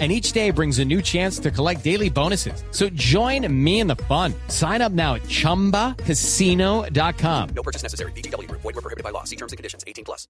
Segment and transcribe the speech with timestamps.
[0.00, 2.64] and each day brings a new chance to collect daily bonuses.
[2.72, 4.34] So join me in the fun.
[4.48, 7.48] Sign up now at ChumbaCasino.com.
[7.54, 8.10] No purchase necessary.
[8.12, 8.50] BGW.
[8.50, 9.22] Void were prohibited by law.
[9.22, 9.84] See terms and conditions.
[9.86, 10.26] 18 plus.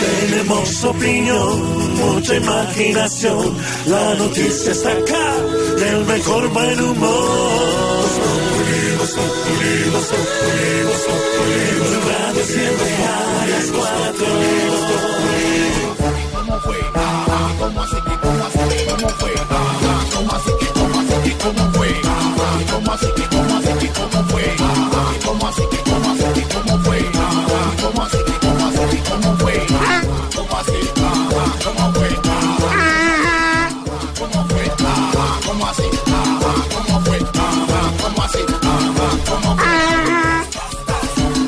[0.00, 3.56] Tenemos opinión, mucha imaginación.
[3.86, 5.36] La noticia está acá,
[5.78, 7.91] del mejor buen humor.
[12.06, 15.11] Radio siempre a las cuatro.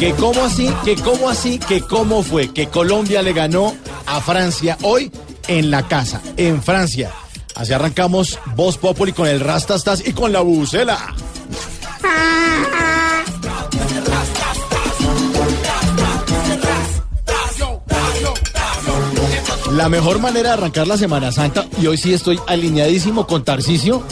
[0.05, 3.75] Que cómo así, que cómo así, que cómo fue, que Colombia le ganó
[4.05, 5.11] a Francia hoy
[5.49, 7.11] en la casa, en Francia.
[7.55, 10.99] Así arrancamos Voz Populi con el Rastastas y con la bucela.
[19.73, 24.03] La mejor manera de arrancar la Semana Santa, y hoy sí estoy alineadísimo con Tarcisio,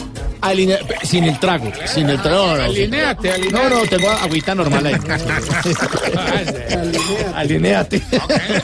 [1.03, 2.47] sin el trago, sin el trago.
[2.47, 3.69] No, no, Alinéate, no, alinéate.
[3.69, 4.95] no, tengo agüita normal ahí.
[7.35, 8.01] Alinéate.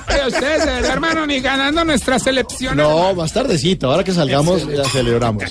[0.08, 2.78] Pero ustedes, hermano, ni ganando nuestra selección.
[2.78, 5.44] No, más tardecito, ahora que salgamos la celebramos.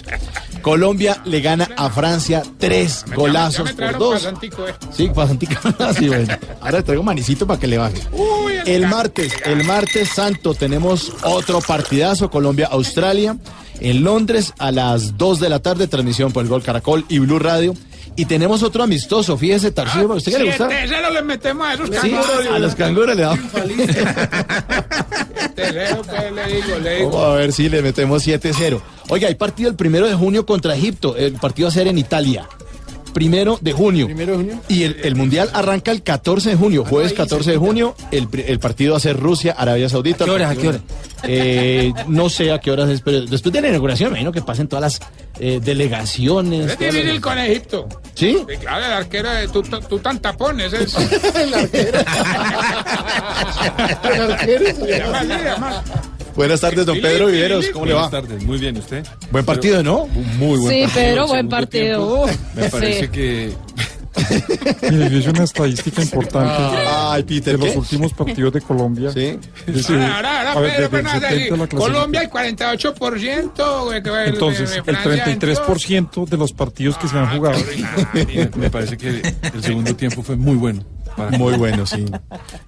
[0.62, 4.14] Colombia le gana a Francia tres golazos me por dos.
[4.14, 4.74] pasantico, eh.
[4.92, 5.60] Sí, pasantica.
[5.98, 6.36] Sí, bueno.
[6.60, 7.96] Ahora le traigo manicito para que le baje.
[8.12, 13.36] Uy, El martes, el martes santo tenemos otro partidazo Colombia-Australia
[13.80, 17.38] en Londres a las 2 de la tarde, transmisión por el Gol Caracol y Blue
[17.38, 17.74] Radio.
[18.16, 20.68] Y tenemos otro amistoso, fíjese, Tarcillo, ¿a usted qué le gusta?
[20.68, 22.46] Siete cero le metemos a esos Sí, canguros.
[22.52, 23.38] a los canguros le damos.
[25.54, 27.10] Cero, pues, le digo, le digo.
[27.10, 28.80] Vamos a ver si le metemos 7-0.
[29.08, 31.16] Oiga, hay partido el primero de junio contra Egipto.
[31.16, 32.48] El partido va a ser en Italia.
[33.14, 34.06] Primero de junio.
[34.06, 34.60] ¿Primero de junio?
[34.68, 37.94] Y el, el mundial arranca el 14 de junio, jueves 14 de junio.
[38.12, 40.24] El, el partido va a ser Rusia, Arabia Saudita.
[40.24, 40.80] ¿A qué hora, a qué hora?
[41.24, 44.42] Eh, no sé a qué horas es, pero después de la inauguración, me imagino que
[44.42, 45.10] pasen todas las
[45.40, 46.70] eh, delegaciones.
[46.72, 47.88] Es todas las- difícil con Egipto.
[48.14, 48.38] ¿Sí?
[48.48, 50.72] Sí, claro, el arquero de tú, tú, tan tapones.
[50.72, 50.94] Es.
[54.04, 54.98] El arquero se llama.
[54.98, 55.82] Llama así, además.
[56.38, 57.66] Buenas tardes, don Pedro Viveros.
[57.72, 58.08] ¿Cómo le va?
[58.08, 59.04] Buenas tardes, muy bien, ¿usted?
[59.32, 60.06] Buen partido, ¿no?
[60.06, 60.88] Muy buen Sí, partido.
[60.94, 62.24] Pedro, el buen partido.
[62.24, 63.08] tiempo, me parece sí.
[63.08, 63.52] que
[64.90, 66.52] Mire, yo hice una estadística importante
[66.88, 67.78] Ay, de Peter, los ¿qué?
[67.78, 69.10] últimos partidos de Colombia.
[69.12, 69.38] Sí.
[69.66, 71.48] Decir, Ahora, Pedro, pues, nada, 70 la sí.
[71.48, 71.80] clasificación.
[71.80, 73.84] Colombia el 48%.
[73.84, 77.36] güey, que el- Entonces, de el Francia en 33% de los partidos que se han
[77.36, 77.58] jugado.
[78.12, 79.08] me, me parece que
[79.54, 80.82] el segundo tiempo fue muy bueno.
[81.38, 82.04] Muy bueno, sí.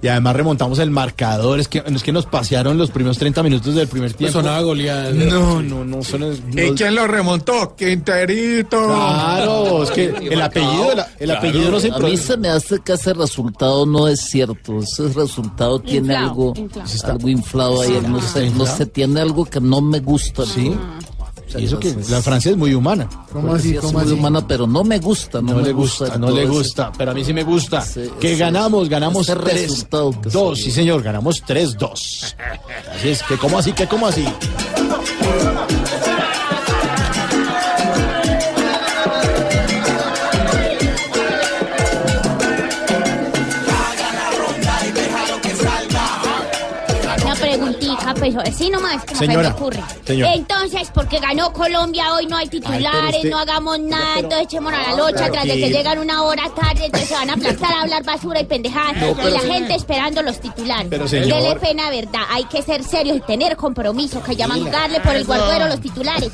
[0.02, 1.60] Y además remontamos el marcador.
[1.60, 4.32] Es que, es que nos pasearon los primeros 30 minutos del primer tiempo.
[4.40, 5.10] Sonaba goleada.
[5.10, 6.02] No, no, no.
[6.02, 7.74] Son, no- ¿Y quién lo remontó?
[7.76, 8.84] Quinterito.
[8.86, 12.78] Claro, es que el apellido, el, el apellido no se A mí se me hace
[12.84, 14.80] que ese resultado no es cierto.
[14.80, 17.12] Ese resultado tiene Inflado, algo, inflado.
[17.12, 18.02] algo inflado ahí.
[18.08, 20.44] No sé, no sé, tiene algo que no me gusta.
[20.46, 20.74] Sí.
[21.58, 23.08] Y eso que la Francia es muy humana.
[23.32, 23.74] ¿Cómo así?
[23.74, 24.12] ¿Cómo muy así?
[24.12, 25.40] humana, pero no me gusta.
[25.40, 27.84] No, No me le gusta, no le ese- gusta, pero a mí sí me gusta.
[28.20, 30.74] Que ganamos, ganamos ese 3 resultado que 2, se sí dio.
[30.76, 32.34] señor, ganamos 3-2.
[32.94, 34.24] Así es, que cómo así, que cómo así.
[48.20, 49.82] Pues así nomás, como se me ocurre.
[50.06, 50.34] señora.
[50.34, 54.76] Entonces, porque ganó Colombia hoy, no hay titulares, usted- no hagamos nada, entonces echemos a
[54.82, 57.80] la locha tras de que llegan una hora tarde, entonces se van a aplastar a
[57.82, 58.96] hablar basura y pendejadas.
[59.26, 60.86] y la gente esperando los titulares.
[60.90, 65.00] Pero, señor- Dele pena, verdad, hay que ser serios y tener compromiso, que llaman darle
[65.00, 66.30] por el guarduero los titulares.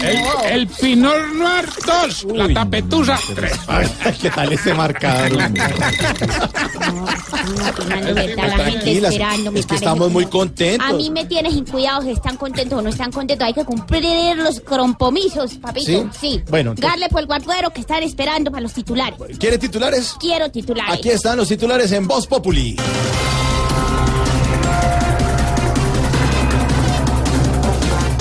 [0.00, 0.18] El,
[0.52, 3.52] el Pinot Noir 2, la tapetusa 3.
[4.20, 5.30] ¿Qué tal ese marcador?
[9.52, 10.30] Que parece estamos muy como-
[10.76, 10.88] contentos.
[10.88, 13.46] A mí me tienes incuidados, están contentos o no están contentos.
[13.46, 15.86] Hay que cumplir los compromisos, papito.
[15.86, 16.08] ¿Sí?
[16.20, 16.42] Sí.
[16.48, 19.18] Bueno, entonces- Darle por el guarduero que están esperando para los titulares.
[19.38, 20.14] ¿Quiere titulares?
[20.18, 20.94] Quiero titulares.
[20.94, 22.76] Aquí están los titulares en Voz Populi.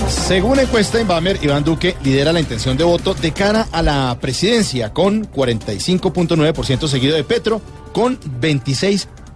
[0.09, 4.93] Según encuesta Inbamer, Iván Duque lidera la intención de voto de cara a la presidencia
[4.93, 7.61] con 45.9% seguido de Petro
[7.93, 8.19] con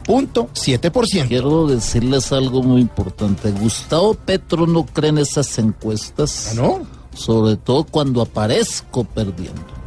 [0.07, 1.27] 26.7%.
[1.27, 3.51] Quiero decirles algo muy importante.
[3.51, 6.49] Gustavo Petro no cree en esas encuestas.
[6.51, 6.79] ¿Ah, no?
[7.15, 9.81] Sobre todo cuando aparezco perdiendo.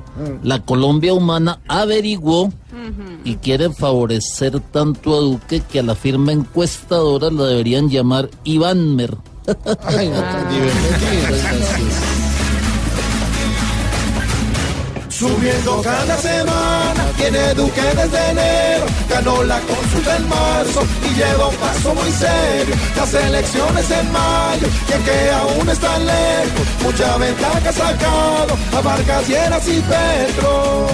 [0.45, 2.53] La Colombia Humana averiguó
[3.25, 9.17] y quiere favorecer tanto a Duque que a la firma encuestadora la deberían llamar Ivánmer.
[9.83, 10.49] Ay, no, tan
[15.25, 21.57] Subiendo cada semana, tiene Duque desde enero, ganó la consulta en marzo y lleva un
[21.57, 22.75] paso muy serio.
[22.95, 29.27] Las elecciones en mayo, y aunque aún están lejos, mucha ventaja ha sacado a Vargas
[29.27, 30.89] Lleras y Petro.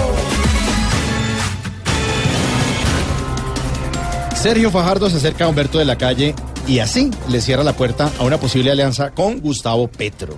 [4.41, 6.35] Sergio Fajardo se acerca a Humberto de la Calle
[6.67, 10.37] y así le cierra la puerta a una posible alianza con Gustavo Petro.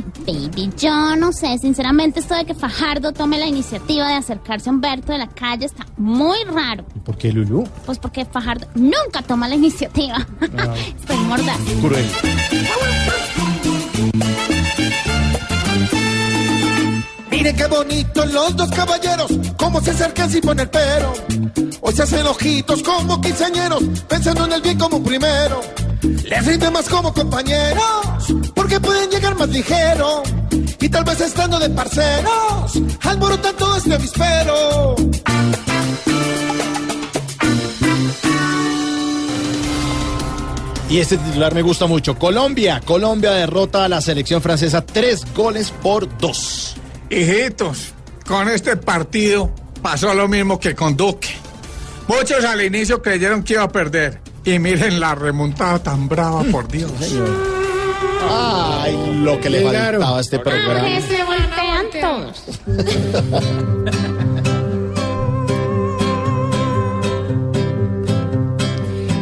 [0.00, 1.58] Ay, baby, yo no sé.
[1.58, 5.66] Sinceramente, esto de que Fajardo tome la iniciativa de acercarse a Humberto de la calle
[5.66, 6.84] está muy raro.
[7.04, 7.64] ¿Por qué, Lulú?
[7.84, 10.26] Pues porque Fajardo nunca toma la iniciativa.
[10.96, 11.58] Estoy mordaz.
[11.80, 12.06] Cruel.
[17.30, 21.12] Miren qué bonitos los dos caballeros, cómo se acercan sin poner pero.
[21.80, 25.60] Hoy se hacen ojitos como quinceañeros, pensando en el bien como primero.
[26.02, 27.84] Les rinde más como compañeros,
[28.54, 30.22] porque pueden llegar más ligero.
[30.80, 32.72] Y tal vez estando de parceros,
[33.02, 34.96] alborotan todo este avispero.
[40.90, 42.18] Y este titular me gusta mucho.
[42.18, 42.80] Colombia.
[42.84, 46.74] Colombia derrota a la selección francesa tres goles por dos.
[47.10, 47.92] Hijitos,
[48.24, 49.52] con este partido
[49.82, 51.30] pasó lo mismo que con Duque.
[52.06, 54.20] Muchos al inicio creyeron que iba a perder.
[54.44, 56.92] Y miren la remontada tan brava, por Dios.
[58.30, 61.00] Ay, lo que le faltaba a este programa.
[61.00, 62.44] Se voltean todos.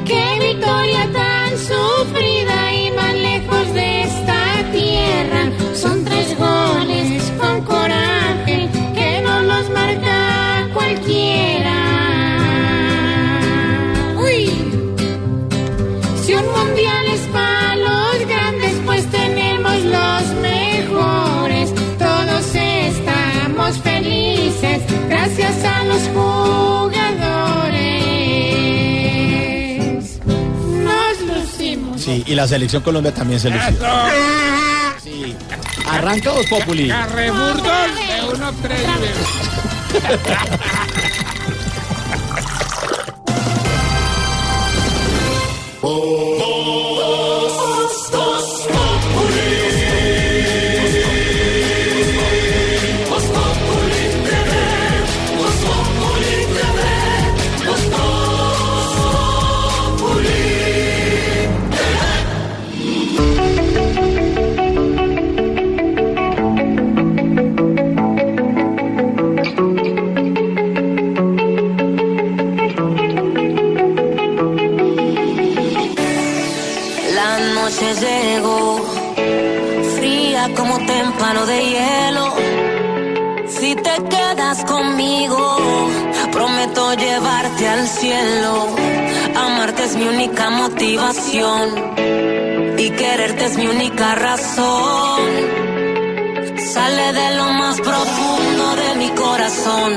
[0.05, 2.38] Qué victoria tan sufrida
[32.29, 33.71] y la selección Colombia también se lució.
[35.03, 35.35] Sí.
[35.89, 36.89] Arranca los Populi.
[36.89, 36.99] De 1-3.
[90.29, 91.71] única motivación
[92.77, 95.23] y quererte es mi única razón.
[96.73, 99.88] Sale de lo más profundo de mi corazón.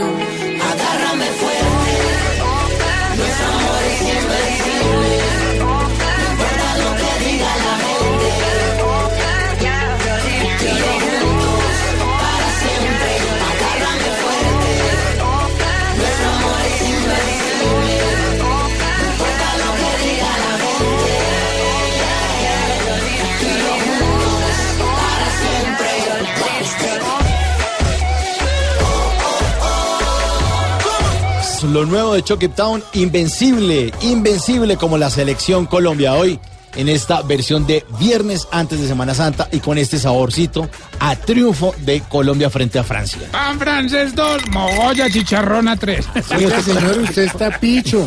[31.71, 36.15] Lo nuevo de Chucky Town, invencible, invencible como la selección Colombia.
[36.15, 36.37] Hoy
[36.75, 41.73] en esta versión de viernes antes de Semana Santa y con este saborcito a triunfo
[41.79, 43.19] de Colombia frente a Francia.
[43.31, 46.05] Pan francés 2, mogolla chicharrona 3.
[46.37, 48.05] Oiga, señor, usted está picho.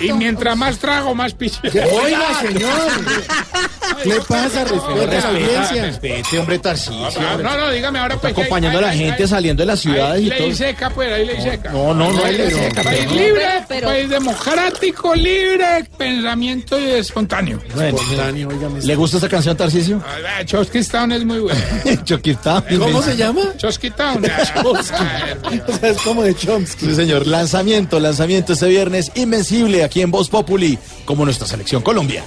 [0.00, 1.60] Y mientras más trago, más picho.
[1.64, 2.70] Oiga, señor.
[4.02, 4.64] ¿Qué le pasa?
[4.64, 5.84] Respeta a la audiencia.
[5.86, 7.20] Respete, hombre Tarcisio.
[7.20, 8.32] No, no, no, dígame ahora pues.
[8.32, 10.54] acompañando a la gente saliendo de las ciudades y Ley todo.
[10.54, 11.70] seca, pues, ahí ley seca.
[11.72, 16.90] No, no, no, Ley ley seca, País libre, Pero- pero- país democrático, libre, pensamiento y
[16.90, 17.60] espontáneo.
[17.74, 18.48] Bueno, espontáneo.
[18.82, 20.02] ¿Le gusta esa canción, Tarcisio?
[20.28, 21.60] Ah, Chosky Town es muy bueno.
[22.04, 22.62] Choquita.
[22.78, 23.40] ¿Cómo se llama?
[23.56, 24.22] Chosky Town.
[25.68, 26.86] O sea, es como de Chomsky.
[26.86, 27.26] Sí, señor.
[27.26, 32.22] Lanzamiento, lanzamiento este viernes invencible aquí en Voz Populi, como nuestra selección Colombia.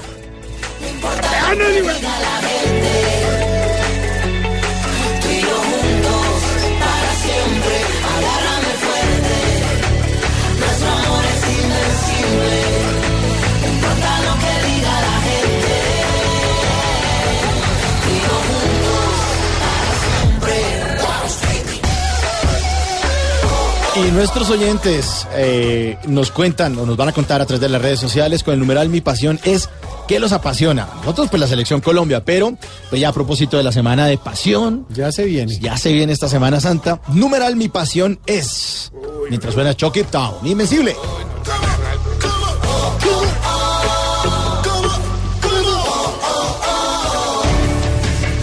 [24.01, 27.81] Y nuestros oyentes eh, nos cuentan o nos van a contar a través de las
[27.81, 29.69] redes sociales con el numeral Mi Pasión es
[30.07, 30.87] ¿qué los apasiona?
[31.01, 32.57] Nosotros pues la selección Colombia, pero
[32.89, 34.87] pues ya a propósito de la semana de pasión.
[34.89, 35.57] Ya se viene.
[35.59, 36.99] Ya se viene esta Semana Santa.
[37.09, 38.91] Numeral Mi Pasión es.
[39.29, 40.95] Mientras suena Chuck It Down, Invencible.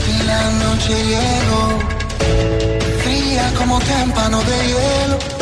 [0.08, 1.78] Y la noche llegó,
[3.02, 5.38] fría como témpano de hielo.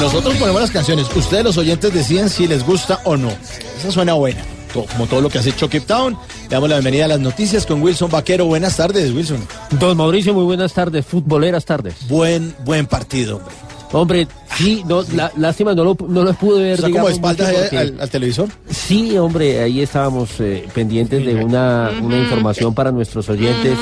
[0.00, 3.30] Nosotros ponemos las canciones, ustedes los oyentes deciden si les gusta o no.
[3.78, 4.42] Esa suena buena,
[4.72, 6.16] como todo lo que hace Chuck It Town.
[6.42, 8.46] Le damos la bienvenida a las noticias con Wilson Vaquero.
[8.46, 9.46] Buenas tardes, Wilson.
[9.78, 11.94] Don Mauricio, muy buenas tardes, futboleras tardes.
[12.08, 13.67] Buen, buen partido, hombre.
[13.92, 16.74] Hombre, sí, no, la- lástima, no lo, no lo pude ver.
[16.74, 18.48] ¿Está como de espaldas al, al televisor?
[18.68, 23.78] Sí, hombre, ahí estábamos eh, pendientes de una, una información para nuestros oyentes.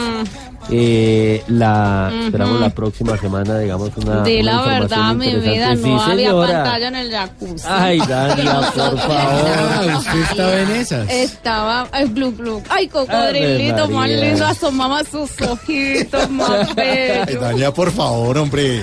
[0.69, 4.23] Eh, la esperamos la próxima semana, digamos, una.
[4.25, 5.89] Di una la información verdad, mi vida, interesante.
[5.89, 6.53] no Sí, había señora.
[6.65, 7.67] pantalla en el jacuzzi.
[7.69, 9.97] Ay, Dania, por favor.
[9.97, 11.11] usted estaba en esas.
[11.11, 12.63] Estaba, ay, glu, glu.
[12.69, 17.41] Ay, cocodrilito, más lindo, asomaba sus ojitos, más Ay, bello.
[17.41, 18.83] Dania, por favor, hombre.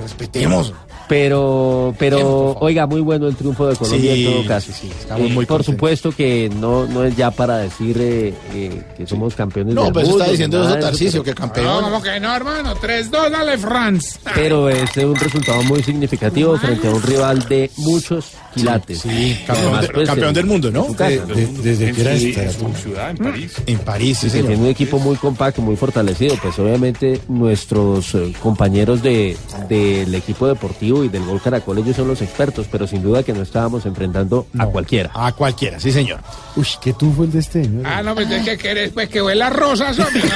[0.00, 0.72] Respetemos.
[1.12, 4.72] Pero, pero, oiga, muy bueno el triunfo de Colombia Sí, en todo caso.
[4.72, 5.66] sí, sí, estamos Y muy por contentos.
[5.74, 9.92] supuesto que no, no es ya para decir eh, eh, que somos campeones No, del
[9.92, 11.82] pues mundo, está diciendo eso pero- que No, campeón.
[11.84, 12.74] como que no, hermano.
[12.76, 14.20] 3-2, dale, France.
[14.34, 19.00] Pero es un resultado muy significativo frente a un rival de muchos quilates.
[19.00, 20.80] Sí, campeón, Además, de- pues, campeón del mundo, ¿no?
[20.80, 21.34] en su casa, De- ¿no?
[21.34, 23.52] de- desde En que era esta- en su ciudad, en París.
[23.66, 24.46] En París, sí, señor.
[24.46, 26.36] tiene un equipo muy compacto, muy fortalecido.
[26.42, 29.36] Pues obviamente nuestros eh, compañeros de
[29.68, 33.32] del equipo deportivo y del Gol Caracol, ellos son los expertos, pero sin duda que
[33.32, 35.10] no estábamos enfrentando a cualquiera.
[35.14, 36.20] A cualquiera, sí, señor.
[36.56, 37.86] Uy, qué tufo el de este, señor.
[37.86, 40.22] Ah, no, pues de qué querés, pues que huela a rosas, hombre.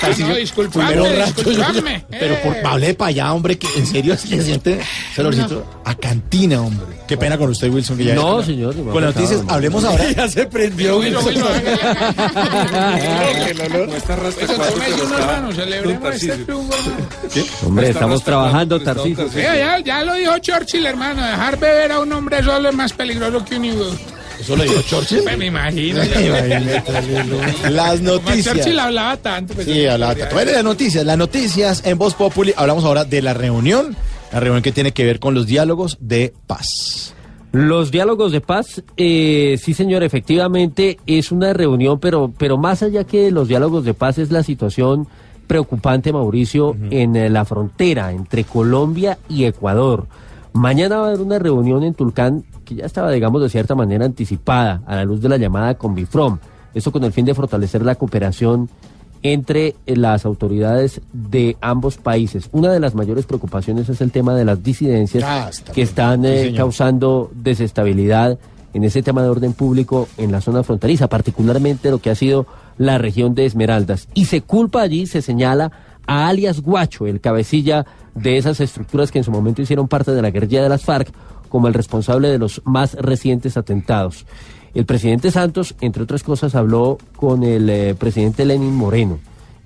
[0.02, 2.04] Ah, no disculpadme, yo- disculpadme.
[2.10, 2.62] Pero por Eh.
[2.64, 4.80] hable para allá, hombre, que en serio es que se siente
[5.12, 6.86] ese olorcito a cantina, hombre.
[7.06, 9.90] Qué pena con usted, Wilson, que ya No, señor, Con las ha noticias, hablemos no.
[9.90, 10.04] ahora.
[10.16, 11.44] Ya se prendió, Bueno, bueno,
[15.18, 16.44] hermano, celebremos con este.
[17.66, 19.02] Hombre, estamos trabajando, cuatro,
[19.78, 21.22] ya, ya lo dijo Churchill, hermano.
[21.24, 23.86] Dejar beber a un hombre solo es más peligroso que un higo.
[24.40, 25.22] Eso lo dijo Churchill.
[25.24, 26.00] Me imagino.
[27.70, 28.54] Las Como noticias.
[28.56, 29.54] Churchill hablaba tanto.
[29.54, 30.34] pues, Sí, hablaba tanto.
[30.34, 32.52] Bueno, las noticias, las noticias en Voz Populi.
[32.56, 33.96] Hablamos ahora de la reunión,
[34.32, 37.14] la reunión que tiene que ver con los diálogos de paz.
[37.52, 43.02] Los diálogos de paz, eh, sí señor, efectivamente es una reunión, pero, pero más allá
[43.02, 45.08] que de los diálogos de paz es la situación
[45.50, 50.06] preocupante, Mauricio, en eh, la frontera entre Colombia y Ecuador.
[50.52, 54.04] Mañana va a haber una reunión en Tulcán que ya estaba, digamos, de cierta manera
[54.04, 56.38] anticipada a la luz de la llamada Convifrom.
[56.72, 58.70] Esto con el fin de fortalecer la cooperación
[59.24, 62.48] entre eh, las autoridades de ambos países.
[62.52, 66.24] Una de las mayores preocupaciones es el tema de las disidencias Ah, está que están
[66.26, 68.38] eh, causando desestabilidad
[68.72, 72.46] en ese tema de orden público en la zona fronteriza, particularmente lo que ha sido
[72.80, 74.08] la región de Esmeraldas.
[74.14, 75.70] Y se culpa allí, se señala
[76.06, 77.84] a alias Guacho, el cabecilla
[78.14, 81.12] de esas estructuras que en su momento hicieron parte de la guerrilla de las FARC,
[81.50, 84.24] como el responsable de los más recientes atentados.
[84.72, 89.18] El presidente Santos, entre otras cosas, habló con el eh, presidente Lenin Moreno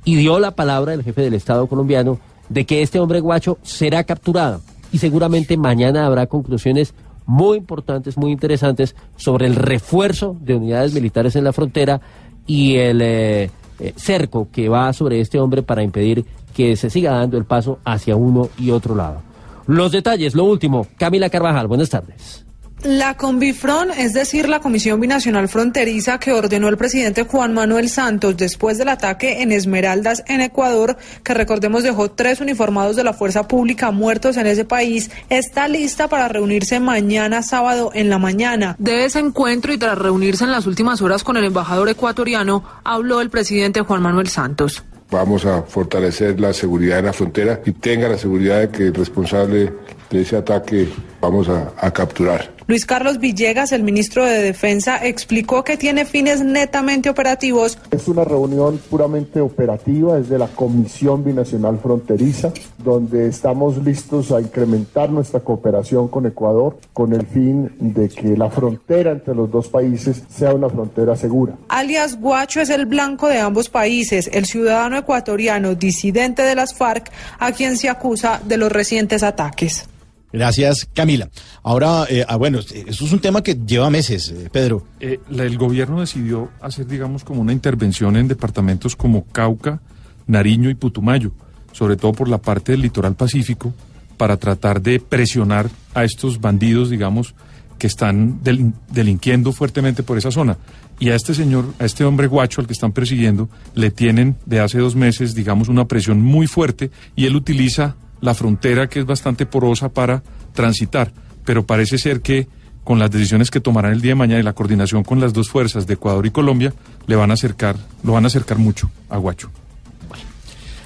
[0.05, 2.19] y dio la palabra del jefe del Estado colombiano
[2.49, 6.95] de que este hombre guacho será capturado y seguramente mañana habrá conclusiones
[7.27, 12.01] muy importantes, muy interesantes sobre el refuerzo de unidades militares en la frontera
[12.47, 16.25] y el eh, eh, cerco que va sobre este hombre para impedir
[16.55, 19.23] que se siga dando el paso hacia uno y otro lado.
[19.67, 22.44] Los detalles, lo último, Camila Carvajal, buenas tardes.
[22.85, 28.37] La Conbifron, es decir, la Comisión Binacional Fronteriza que ordenó el presidente Juan Manuel Santos
[28.37, 33.49] después del ataque en Esmeraldas, en Ecuador, que recordemos dejó tres uniformados de la fuerza
[33.49, 38.77] pública muertos en ese país, está lista para reunirse mañana sábado en la mañana.
[38.79, 43.23] De ese encuentro y tras reunirse en las últimas horas con el embajador ecuatoriano, habló
[43.23, 44.85] el presidente Juan Manuel Santos.
[45.11, 48.95] Vamos a fortalecer la seguridad en la frontera y tenga la seguridad de que el
[48.95, 49.73] responsable
[50.11, 50.87] de ese ataque
[51.23, 52.54] vamos a, a capturar.
[52.67, 57.77] Luis Carlos Villegas, el ministro de Defensa, explicó que tiene fines netamente operativos.
[57.91, 64.41] Es una reunión puramente operativa, es de la Comisión Binacional Fronteriza, donde estamos listos a
[64.41, 69.69] incrementar nuestra cooperación con Ecuador con el fin de que la frontera entre los dos
[69.69, 71.57] países sea una frontera segura.
[71.69, 77.11] Alias Guacho es el blanco de ambos países, el ciudadano ecuatoriano disidente de las FARC,
[77.39, 79.87] a quien se acusa de los recientes ataques.
[80.35, 81.31] Gracias, Camila.
[81.63, 84.85] Ahora, eh, ah, bueno, eso es un tema que lleva meses, eh, Pedro.
[84.99, 89.81] Eh, la- el gobierno decidió hacer, digamos, como una intervención en departamentos como Cauca,
[90.27, 91.31] Nariño y Putumayo,
[91.71, 93.73] sobre todo por la parte del litoral pacífico,
[94.17, 97.35] para tratar de presionar a estos bandidos, digamos,
[97.79, 100.57] que están delin- delinquiendo fuertemente por esa zona.
[100.99, 104.59] Y a este señor, a este hombre guacho al que están persiguiendo, le tienen de
[104.59, 109.07] hace dos meses, digamos, una presión muy fuerte y él utiliza la frontera que es
[109.07, 111.13] bastante porosa para transitar.
[111.45, 112.49] Pero parece ser que
[112.85, 115.49] con las decisiones que tomarán el día de mañana y la coordinación con las dos
[115.49, 116.73] fuerzas de Ecuador y Colombia,
[117.07, 119.51] le van a acercar, lo van a acercar mucho a Guacho.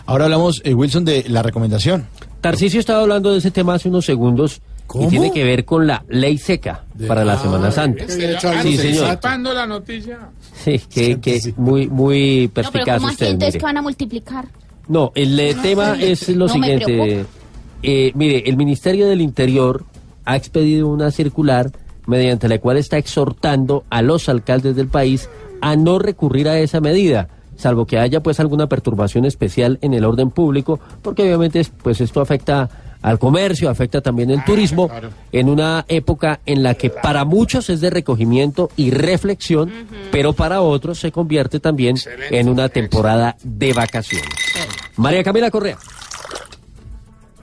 [0.06, 2.06] Ahora hablamos, eh, Wilson, de la recomendación.
[2.40, 5.04] Tarcisio estaba hablando de ese tema hace unos segundos ¿Cómo?
[5.04, 8.04] y tiene que ver con la ley seca para la Semana Santa.
[8.08, 9.18] Sí, señor.
[9.22, 10.30] La noticia.
[10.64, 13.26] Sí, que, que muy, muy No, pero perspicaz usted.
[13.26, 13.58] Entonces, mire.
[13.58, 14.48] ¿qué van a multiplicar?
[14.88, 17.24] No, el eh, tema es lo No siguiente.
[17.82, 19.84] Eh, mire, el Ministerio del Interior
[20.24, 21.70] ha expedido una circular
[22.06, 25.28] mediante la cual está exhortando a los alcaldes del país
[25.60, 30.04] a no recurrir a esa medida, salvo que haya pues alguna perturbación especial en el
[30.04, 32.68] orden público, porque obviamente es- pues esto afecta
[33.02, 34.90] al comercio, afecta también el turismo,
[35.30, 39.70] en una época en la que para muchos es de recogimiento y reflexión,
[40.10, 41.96] pero para otros se convierte también
[42.30, 44.28] en una temporada de vacaciones.
[44.98, 45.78] María Camila Correa.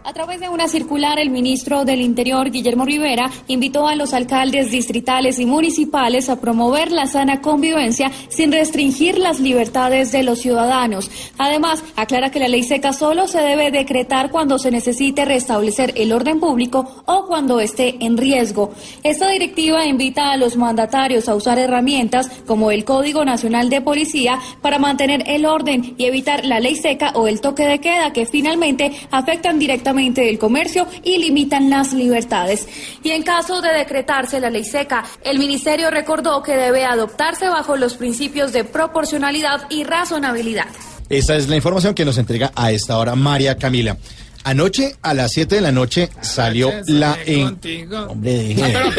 [0.07, 4.69] A través de una circular, el ministro del Interior, Guillermo Rivera, invitó a los alcaldes
[4.69, 11.09] distritales y municipales a promover la sana convivencia sin restringir las libertades de los ciudadanos.
[11.39, 16.13] Además, aclara que la ley seca solo se debe decretar cuando se necesite restablecer el
[16.13, 18.73] orden público o cuando esté en riesgo.
[19.01, 24.37] Esta directiva invita a los mandatarios a usar herramientas como el Código Nacional de Policía
[24.61, 28.27] para mantener el orden y evitar la ley seca o el toque de queda que
[28.27, 32.67] finalmente afectan directamente el comercio y limitan las libertades.
[33.03, 37.77] Y en caso de decretarse la ley seca, el ministerio recordó que debe adoptarse bajo
[37.77, 40.67] los principios de proporcionalidad y razonabilidad.
[41.09, 43.97] Esta es la información que nos entrega a esta hora María Camila.
[44.45, 47.45] Anoche a las 7 de la noche salió la en...
[47.45, 47.97] Contigo.
[48.09, 48.63] Hombre, deje.
[48.75, 48.91] A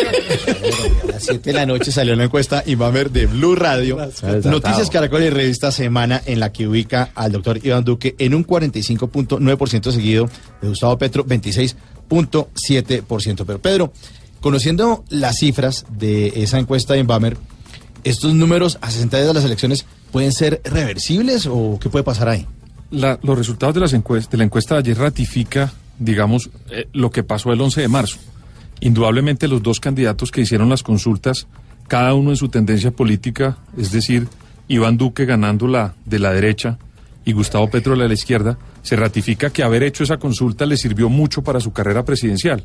[1.06, 3.96] las 7 de la noche salió la encuesta Ibamer de Blue Radio.
[4.42, 8.44] Noticias Caracol y Revista Semana en la que ubica al doctor Iván Duque en un
[8.44, 10.28] 45.9% seguido
[10.60, 13.44] de Gustavo Petro, 26.7%.
[13.46, 13.92] Pero Pedro,
[14.40, 17.36] conociendo las cifras de esa encuesta de Inbamer,
[18.02, 22.30] ¿estos números a 60 días de las elecciones pueden ser reversibles o qué puede pasar
[22.30, 22.48] ahí?
[22.90, 27.10] La- los resultados de, las encuest- de la encuesta de ayer ratifica, digamos, eh, lo
[27.10, 28.18] que pasó el 11 de marzo.
[28.80, 31.46] Indudablemente los dos candidatos que hicieron las consultas,
[31.88, 34.28] cada uno en su tendencia política, es decir,
[34.68, 36.78] Iván Duque ganando la de la derecha
[37.24, 40.76] y Gustavo Petro la de la izquierda, se ratifica que haber hecho esa consulta le
[40.76, 42.64] sirvió mucho para su carrera presidencial.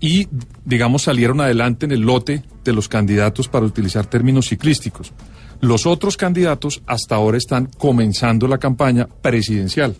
[0.00, 0.28] Y,
[0.64, 5.12] digamos, salieron adelante en el lote de los candidatos para utilizar términos ciclísticos.
[5.60, 9.94] Los otros candidatos hasta ahora están comenzando la campaña presidencial.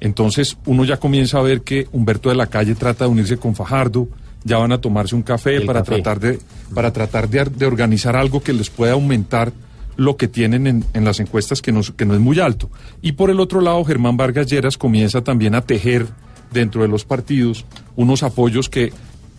[0.00, 3.54] Entonces uno ya comienza a ver que Humberto de la Calle trata de unirse con
[3.54, 4.08] Fajardo,
[4.44, 5.92] ya van a tomarse un café El para café.
[6.02, 6.38] tratar de
[6.74, 9.52] para tratar de, de organizar algo que les pueda aumentar
[9.96, 12.68] lo que tienen en, en las encuestas que no, es- que no es muy alto.
[13.00, 16.06] Y por el otro lado, Germán Vargas Lleras comienza también a tejer
[16.52, 17.64] dentro de los partidos
[17.96, 18.92] unos apoyos que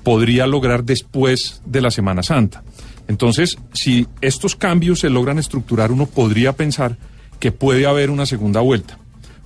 [0.08, 2.64] podría lograr después de la Semana Santa.
[3.10, 6.96] Entonces, si estos cambios se logran estructurar, uno podría pensar
[7.42, 8.98] que puede haber una segunda vuelta.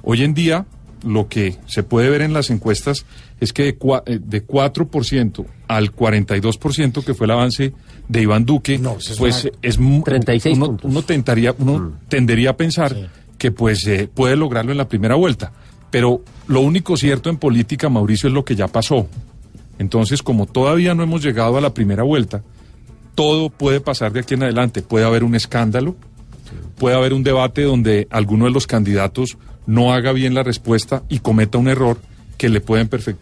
[0.04, 0.68] Hoy en día,
[1.04, 3.08] lo que se puede ver en las encuestas
[3.40, 7.74] es que de, cua- eh, de 4% al 42% que fue el avance
[8.08, 8.78] de Iván Duque,
[9.14, 11.74] es pues una- es mu- 36 uno, tentaría, uno
[12.08, 12.96] tendería a pensar
[13.40, 15.54] que pues eh, puede lograrlo en la primera vuelta.
[15.90, 19.08] Pero lo único cierto en política, Mauricio, es lo que ya pasó.
[19.82, 22.44] Entonces, como todavía no hemos llegado a la primera vuelta,
[23.16, 24.84] todo puede pasar de aquí en adelante.
[24.84, 25.96] Puede haber un escándalo,
[26.78, 31.18] puede haber un debate donde alguno de los candidatos no haga bien la respuesta y
[31.18, 31.98] cometa un error
[32.38, 32.62] que le,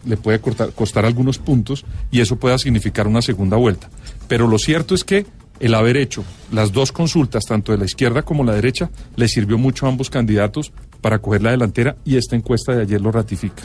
[0.04, 3.88] le puede costar algunos puntos y eso pueda significar una segunda vuelta.
[4.28, 5.24] Pero lo cierto es que
[5.60, 9.56] el haber hecho las dos consultas, tanto de la izquierda como la derecha, le sirvió
[9.56, 13.62] mucho a ambos candidatos para coger la delantera y esta encuesta de ayer lo ratifica.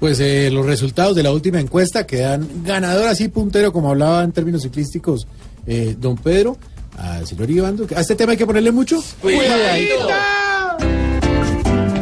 [0.00, 4.32] Pues eh, los resultados de la última encuesta quedan ganador así puntero, como hablaba en
[4.32, 5.26] términos ciclísticos
[5.66, 6.56] eh, don Pedro,
[6.96, 7.86] al señor Ivando.
[7.94, 9.04] ¿A este tema hay que ponerle mucho?
[9.20, 10.08] Cuidadito.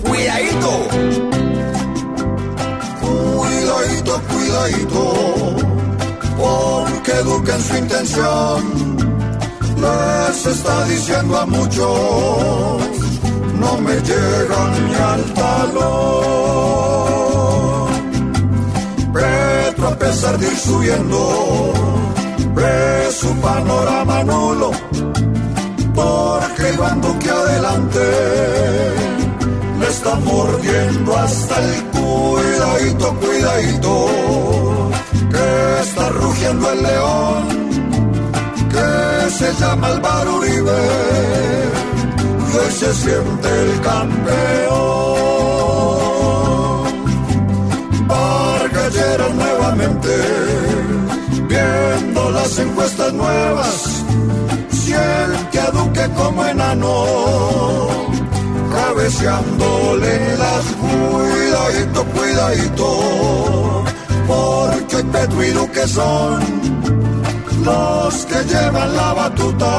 [0.05, 0.89] Cuidadito.
[3.01, 5.57] Cuidadito, cuidadito.
[6.39, 8.97] Porque Duque en su intención
[9.81, 12.81] les está diciendo a muchos,
[13.59, 16.48] no me llegan ni al talón.
[20.29, 21.73] Pesar de ir subiendo,
[22.55, 24.73] ve su panorama nulo,
[25.95, 28.01] porque Iván Duque adelante
[29.81, 34.09] le está mordiendo hasta el cuidadito, cuidadito,
[35.31, 37.49] que está rugiendo el león
[38.69, 40.83] que se llama Álvaro Uribe
[42.49, 45.09] y se siente el campeón.
[48.07, 48.93] Vargas
[51.47, 54.03] Viendo las encuestas nuevas,
[54.71, 57.05] siente a Duque como enano,
[58.73, 63.85] cabeceándole las cuidadito, cuidadito,
[64.27, 66.43] porque Petro y Duque son
[67.63, 69.71] los que llevan la batuta,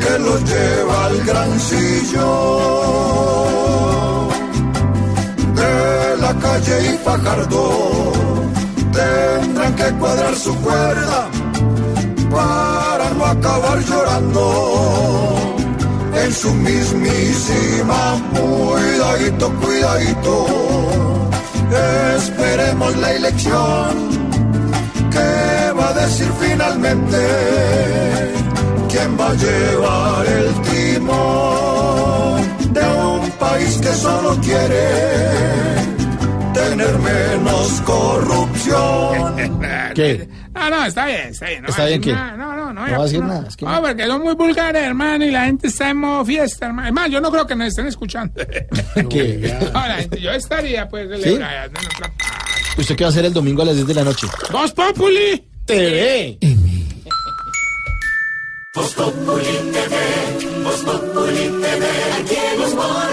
[0.00, 2.92] que los lleva al gran sillón.
[6.42, 8.12] Calle y Fajardo
[8.92, 11.28] tendrán que cuadrar su cuerda
[12.30, 15.34] para no acabar llorando
[16.14, 20.46] en su mismísima cuidadito, cuidadito.
[22.16, 24.12] Esperemos la elección
[25.12, 27.18] ¿Qué va a decir finalmente?
[28.88, 32.40] ¿Quién va a llevar el timón
[32.72, 35.81] de un país que solo quiere
[36.76, 39.60] tener menos corrupción?
[39.94, 40.26] ¿Qué?
[40.54, 41.62] No, no, está bien, está bien.
[41.62, 42.12] No ¿Está bien qué?
[42.12, 42.86] nada, No, no, no.
[42.86, 43.26] No va a decir no.
[43.28, 46.24] nada, es que No, porque son muy vulgares, hermano, y la gente está en modo
[46.24, 46.88] fiesta, hermano.
[46.88, 48.34] Hermano, yo no creo que nos estén escuchando.
[49.10, 49.54] ¿Qué?
[49.72, 51.38] No, la gente- yo estaría, pues, ¿Sí?
[52.78, 54.26] ¿Usted qué va a hacer el domingo a las 10 de la noche?
[54.50, 55.44] Voz Populi.
[55.66, 56.38] TV.
[58.74, 61.86] Voz Populi TV, Voz Populi TV,
[62.18, 62.36] aquí
[62.72, 63.12] humor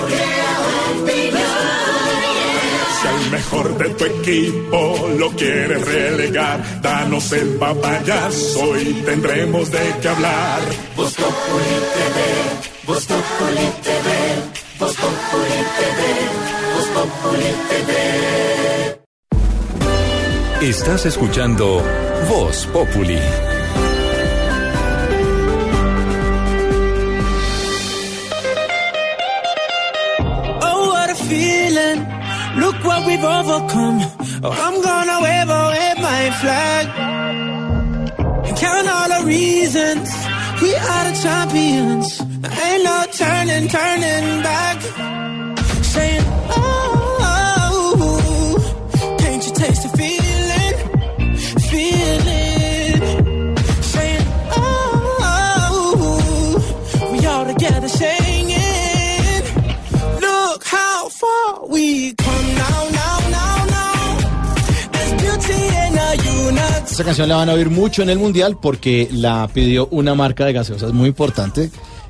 [3.00, 9.80] Si al mejor de tu equipo lo quieres relegar, danos el papayazo y tendremos de
[10.02, 10.60] qué hablar.
[10.98, 12.20] Voz Populi TV,
[12.86, 14.10] Voz Populi TV,
[14.80, 16.00] Voz Populi TV,
[16.76, 17.90] Voz Populi TV.
[20.70, 21.82] Estás escuchando
[22.28, 23.18] Voz Populi.
[33.10, 34.00] We've overcome.
[34.44, 36.86] Oh, I'm gonna wave away my flag.
[38.48, 40.08] And count all the reasons
[40.62, 42.08] we are the champions.
[42.44, 44.78] There ain't no turning, turning back.
[45.94, 46.24] Saying,
[46.58, 47.18] oh,
[48.02, 50.76] oh, can't you taste the feeling?
[51.72, 53.02] Feeling.
[53.94, 54.26] Saying,
[54.62, 55.18] oh,
[56.02, 59.44] oh, we all together singing.
[60.22, 62.14] Look how far we
[66.92, 70.46] Esta canción la van a oír mucho en el Mundial porque la pidió una marca
[70.46, 71.70] de gaseosas muy importante,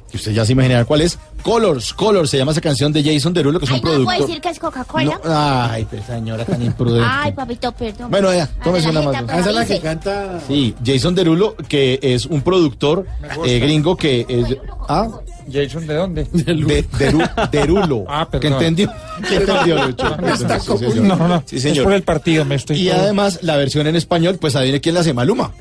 [0.10, 1.18] que usted ya se imaginará cuál es.
[1.44, 4.04] Colors, Colors, se llama esa canción de Jason Derulo, que es un Ay, no puedo
[4.06, 4.28] productor.
[4.28, 5.06] decir que es Coca-Cola.
[5.24, 5.32] No,
[5.72, 7.08] ay, pues, señora tan imprudente.
[7.10, 8.12] Ay, papito, perdón.
[8.12, 9.16] Bueno, ya, tómese una la más.
[9.16, 9.44] jeta, bien.
[9.46, 10.40] pero dice- canta.
[10.48, 13.06] Sí, Jason Derulo, que es un productor
[13.46, 14.58] eh, gringo que es.
[14.90, 15.08] ¿Ah?
[15.52, 16.24] ¿Jason de dónde?
[16.32, 18.06] De, Deru- Derulo.
[18.10, 18.54] Ah, ¿Qué perdón.
[18.64, 18.92] entendió?
[19.28, 20.16] ¿Qué entendió, Lucho?
[20.34, 20.96] Está Sí, señor.
[21.18, 21.78] No, no, Sí, señor.
[21.78, 22.78] es por el partido, me estoy...
[22.82, 25.52] Y además, la versión en español, pues adivine quién la hace, Maluma.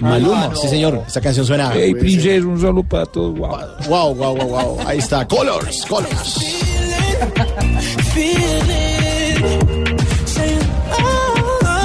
[0.00, 1.70] Maluma, sí señor, esa canción suena.
[1.74, 3.38] Hey, princess, un saludo para todos.
[3.38, 3.56] Wow.
[3.88, 4.78] Wow, wow, wow, wow.
[4.86, 6.40] Ahí está, Colors, Colors.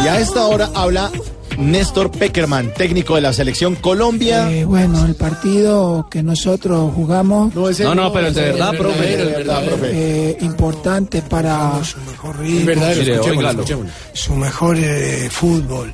[0.03, 1.11] Y a esta hora habla
[1.57, 4.51] Néstor Peckerman, técnico de la selección Colombia.
[4.51, 7.53] Eh, bueno, el partido que nosotros jugamos.
[7.53, 9.13] No, no, pero el de verdad, profe.
[9.13, 9.89] El de verdad, profe.
[9.93, 13.49] eh, importante para escuchémoslo, óigalo.
[13.61, 13.91] escuchémoslo.
[14.13, 15.93] su mejor eh, fútbol.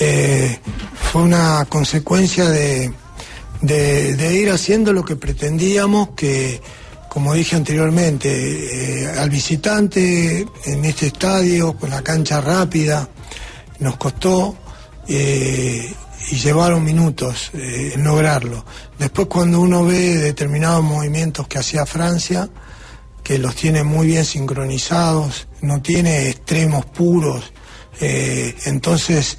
[0.00, 0.58] Eh,
[1.12, 2.92] fue una consecuencia de,
[3.60, 6.60] de- ir haciendo lo que pretendíamos, que,
[7.08, 13.08] como dije anteriormente, eh, al visitante en este estadio, con la cancha rápida,
[13.80, 14.56] nos costó
[15.08, 15.92] eh,
[16.30, 18.64] y llevaron minutos en lograrlo.
[18.98, 22.48] Después cuando uno ve determinados movimientos que hacía Francia,
[23.22, 27.52] que los tiene muy bien sincronizados, no tiene extremos puros,
[28.00, 29.36] entonces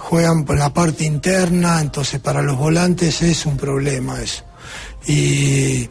[0.00, 4.42] juegan por la parte interna, entonces para los volantes es un problema eso.
[5.06, 5.88] Y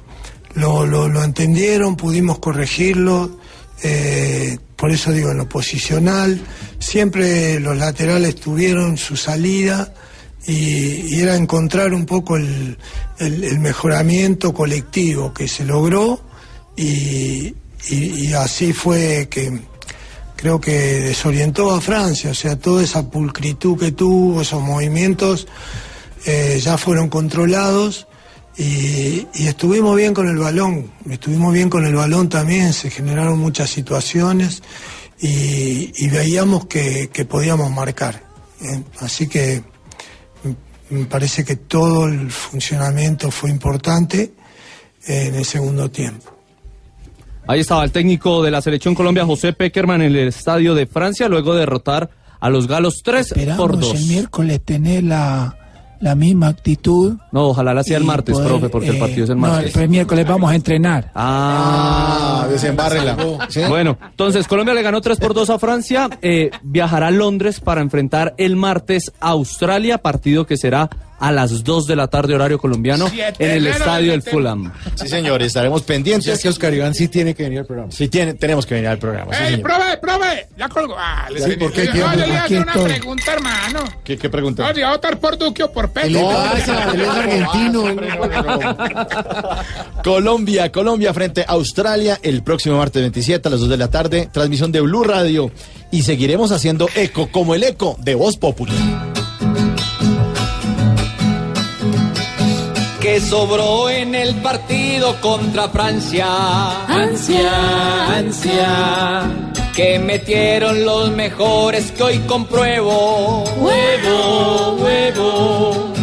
[0.55, 3.39] lo, lo- entendieron, pudimos corregirlo,
[3.83, 6.41] eh, por eso digo en lo posicional,
[6.79, 9.93] siempre los laterales tuvieron su salida
[10.47, 12.77] y, era encontrar un poco el,
[13.19, 16.21] el- mejoramiento colectivo que se logró
[16.75, 17.53] y
[18.37, 19.59] así fue que
[20.39, 25.47] creo que desorientó a Francia, o sea, toda esa pulcritud que tuvo, esos movimientos
[26.25, 28.07] eh, ya fueron controlados
[28.57, 33.69] y, estuvimos bien con el balón, estuvimos bien con el balón también, se generaron muchas
[33.69, 34.63] situaciones
[35.19, 38.23] y, veíamos que, podíamos marcar.
[38.61, 38.81] ¿eh?
[39.01, 39.61] Así que
[40.89, 44.31] me parece que todo el funcionamiento fue importante
[45.05, 46.38] en el segundo tiempo.
[47.49, 51.27] Ahí estaba el técnico de la selección Colombia, José Peckerman, en el estadio de Francia,
[51.27, 53.95] luego de derrotar a los galos 3 por Esperamos 2.
[53.95, 55.57] el miércoles tener la,
[55.99, 57.15] la misma actitud.
[57.31, 59.47] No, ojalá la sea el martes, poder, profe, porque el eh, partido es el no,
[59.47, 59.75] martes.
[59.75, 61.11] el miércoles vamos a entrenar.
[61.15, 63.17] Ah, desembárrela.
[63.47, 63.61] ¿Sí?
[63.67, 67.81] Bueno, entonces Colombia le ganó 3 por 2 a Francia, eh, viajará a Londres para
[67.81, 70.87] enfrentar el martes a Australia, partido que será
[71.19, 74.21] a las 2 de la tarde horario colombiano Siete en el estadio del.
[74.21, 74.71] Fulham.
[74.95, 76.27] Sí, señor, estaremos pendientes.
[76.27, 77.91] es que Oscar Iván sí tiene que venir al programa.
[77.91, 79.33] Sí, tiene, tenemos que venir al programa.
[79.33, 79.61] sí, ¡Ey, señor.
[79.63, 80.47] profe, profe!
[80.57, 80.95] Ya colgó.
[80.97, 81.85] Ah, le Sí, ¿por qué?
[81.85, 83.79] No, yo le iba a hacer una pregunta, hermano.
[84.03, 84.71] ¿Qué, qué pregunta?
[84.73, 86.09] No, va a votar por Duque o por Petro.
[86.09, 86.91] ¿Qué le pasa?
[86.93, 87.83] Él es argentino.
[90.03, 94.29] Colombia, Colombia frente a Australia el próximo martes 27 a las 2 de la tarde.
[94.31, 95.51] Transmisión de Blue Radio.
[95.91, 99.18] Y seguiremos haciendo eco como el eco de Voz Popular.
[103.09, 106.27] Que sobró en el partido contra Francia.
[106.87, 109.23] Ansia, ansia.
[109.75, 113.45] Que metieron los mejores que hoy compruebo.
[113.57, 115.93] Huevo, huevo.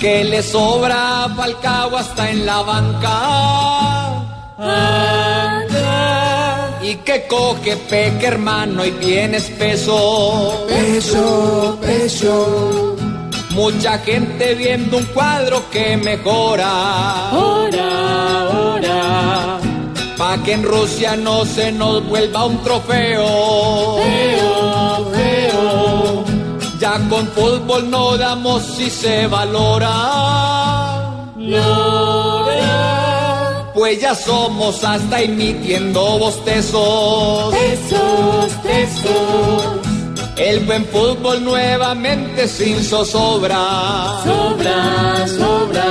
[0.00, 3.16] Que le sobra a Falcao hasta en la banca.
[6.82, 10.66] Y que coge peque hermano y tienes peso.
[10.68, 12.96] Peso, peso.
[13.58, 17.32] Mucha gente viendo un cuadro que mejora.
[17.32, 19.58] Hora, hora.
[20.16, 23.96] Pa' que en Rusia no se nos vuelva un trofeo.
[23.96, 26.24] Feo, feo.
[26.78, 29.92] Ya con fútbol no damos si se valora.
[33.74, 37.50] Pues ya somos hasta emitiendo bostezos.
[37.50, 39.47] Tesos, tesos.
[40.48, 44.22] El buen fútbol nuevamente sin zozobra.
[44.24, 45.84] Sobra, sobra.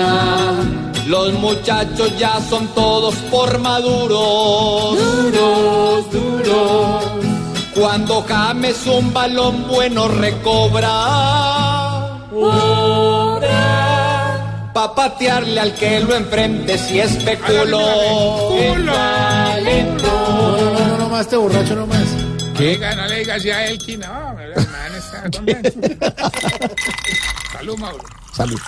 [1.06, 4.98] Los muchachos ya son todos por maduros.
[4.98, 7.04] Duros, duros.
[7.76, 10.90] Cuando James un balón bueno recobra.
[14.74, 17.78] Pa' patearle al que lo enfrente si especuló.
[18.86, 20.08] Talento.
[20.08, 22.07] No, no, no más, este borracho no más.
[22.58, 22.80] ¿Qué?
[22.96, 24.00] No le digas así a Elkin.
[24.00, 25.70] No, el man está contento.
[27.54, 28.04] Salud, Mauro.
[28.34, 28.60] Salud.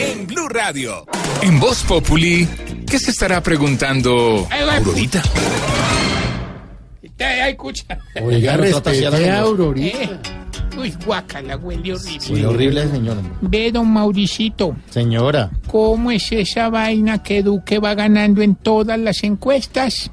[0.00, 1.06] En Blue Radio.
[1.42, 2.48] En Voz Populi,
[2.88, 4.48] ¿qué se estará preguntando.
[4.50, 5.22] Aurorita?
[7.16, 7.98] Te escucha.
[8.22, 10.20] Oiga, respete a Aurorita.
[10.76, 12.28] Uy, guácala, huele horrible.
[12.30, 13.16] Muy horrible, señor.
[13.40, 15.50] Ve, don Mauricito, Señora.
[15.66, 20.10] ¿cómo es esa vaina que Duque va ganando en todas las encuestas?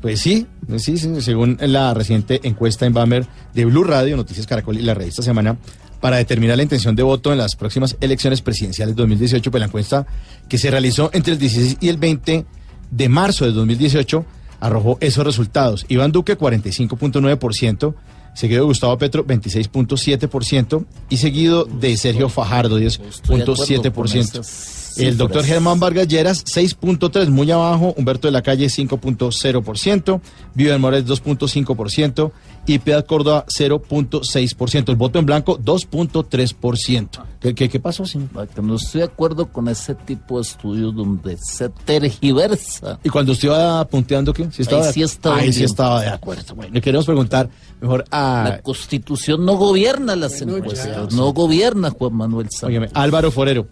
[0.00, 0.46] Pues sí,
[0.76, 4.94] sí, sí, según la reciente encuesta en Bammer de Blue Radio, Noticias Caracol y la
[4.94, 5.56] revista Semana,
[6.00, 10.06] para determinar la intención de voto en las próximas elecciones presidenciales 2018, pues la encuesta
[10.48, 12.46] que se realizó entre el 16 y el 20
[12.90, 14.24] de marzo de 2018
[14.60, 15.86] arrojó esos resultados.
[15.88, 17.94] Iván Duque 45.9%,
[18.34, 24.40] seguido de Gustavo Petro 26.7% y seguido de Sergio Fajardo Estoy de acuerdo con 10.7%.
[24.40, 25.44] esas El doctor.
[25.44, 30.20] Germán Vargas Lleras 6.3, muy abajo, Humberto de la Calle 5.0%,
[30.54, 32.32] Vivian Morales 2.5%
[32.66, 34.88] y Piedad Córdoba 0.6%.
[34.90, 37.08] El voto en blanco 2.3%.
[37.40, 38.48] ¿Qué, qué, qué pasó, señor?
[38.54, 42.98] Que no estoy de acuerdo con ese tipo de estudios donde se tergiversa.
[43.02, 44.48] ¿Y cuando usted iba punteando qué?
[44.52, 45.70] ¿Sí estaba Ahí de- sí estaba Ahí sí bien.
[45.70, 46.54] estaba de acuerdo.
[46.54, 47.48] Bueno, le queremos preguntar
[47.80, 48.44] mejor a...
[48.48, 52.68] La constitución no gobierna las encuestas, no gobierna Juan Manuel Santos.
[52.68, 53.66] Óigame, Álvaro Forero.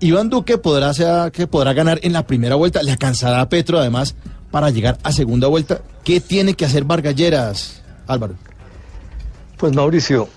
[0.00, 2.82] Iván Duque podrá, ser, que podrá ganar en la primera vuelta.
[2.82, 4.14] Le alcanzará a Petro, además,
[4.50, 5.82] para llegar a segunda vuelta.
[6.04, 7.79] ¿Qué tiene que hacer Vargalleras,
[8.10, 8.34] Álvaro?
[9.56, 10.28] Pues Mauricio,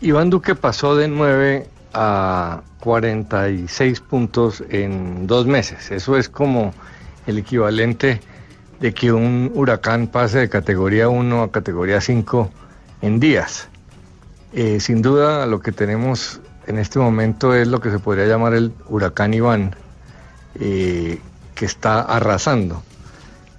[0.00, 5.90] Iván Duque pasó de 9 a 46 puntos en dos meses.
[5.90, 6.74] Eso es como
[7.26, 8.20] el equivalente
[8.80, 12.50] de que un huracán pase de categoría 1 a categoría 5
[13.02, 13.68] en días.
[14.52, 18.54] Eh, sin duda lo que tenemos en este momento es lo que se podría llamar
[18.54, 19.74] el huracán Iván,
[20.58, 21.20] eh,
[21.54, 22.82] que está arrasando.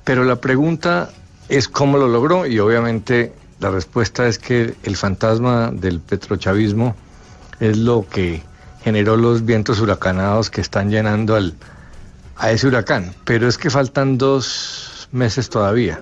[0.04, 1.10] Pero la pregunta
[1.58, 6.96] es cómo lo logró y obviamente la respuesta es que el fantasma del petrochavismo
[7.60, 8.42] es lo que
[8.84, 11.54] generó los vientos huracanados que están llenando al,
[12.38, 13.13] a ese huracán.
[13.24, 16.02] Pero es que faltan dos meses todavía.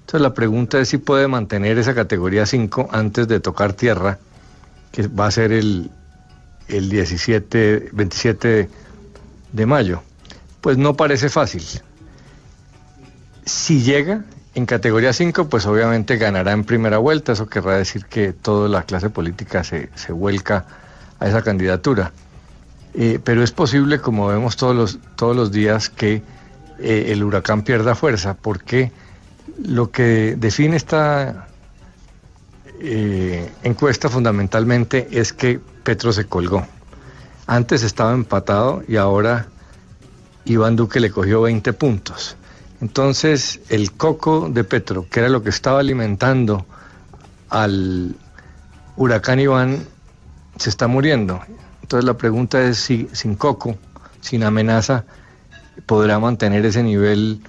[0.00, 4.18] Entonces la pregunta es si puede mantener esa categoría 5 antes de tocar tierra,
[4.92, 5.90] que va a ser el,
[6.68, 8.68] el 17, 27
[9.52, 10.02] de mayo.
[10.62, 11.62] Pues no parece fácil.
[13.44, 14.24] Si llega
[14.56, 17.32] en categoría 5, pues obviamente ganará en primera vuelta.
[17.32, 20.64] Eso querrá decir que toda la clase política se, se vuelca
[21.20, 22.12] a esa candidatura.
[22.94, 26.22] Eh, pero es posible, como vemos todos los, todos los días, que
[26.78, 28.92] eh, el huracán pierda fuerza, porque
[29.62, 31.48] lo que define esta
[32.80, 36.66] eh, encuesta fundamentalmente es que Petro se colgó.
[37.46, 39.48] Antes estaba empatado y ahora
[40.46, 42.38] Iván Duque le cogió 20 puntos.
[42.80, 46.66] Entonces, el coco de Petro, que era lo que estaba alimentando
[47.48, 48.14] al
[48.96, 49.86] huracán Iván,
[50.56, 51.40] se está muriendo.
[51.82, 53.76] Entonces, la pregunta es si sin coco,
[54.20, 55.04] sin amenaza,
[55.86, 57.40] podrá mantener ese nivel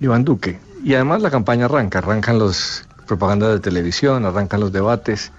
[0.00, 0.58] Iván Duque.
[0.84, 5.32] Y además la campaña arranca, arrancan los propagandas de televisión, arrancan los debates,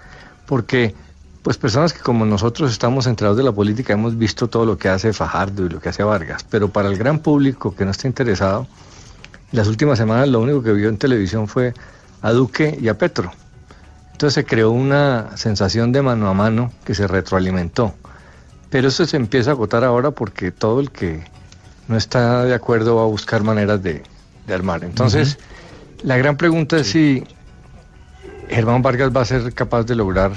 [0.46, 0.94] porque
[1.42, 4.88] pues personas que como nosotros estamos centrados de la política hemos visto todo lo que
[4.88, 8.08] hace Fajardo y lo que hace Vargas, pero para el gran público que no está
[8.08, 8.66] interesado,
[9.52, 11.74] las últimas semanas lo único que vio en televisión fue
[12.22, 13.32] a Duque y a Petro.
[14.12, 17.94] Entonces se creó una sensación de mano a mano que se retroalimentó.
[18.70, 21.24] Pero eso se empieza a agotar ahora porque todo el que
[21.86, 24.02] no está de acuerdo va a buscar maneras de,
[24.46, 24.84] de armar.
[24.84, 25.38] Entonces,
[26.02, 27.24] la gran pregunta es si
[28.50, 30.32] Germán Vargas va a ser capaz de lograr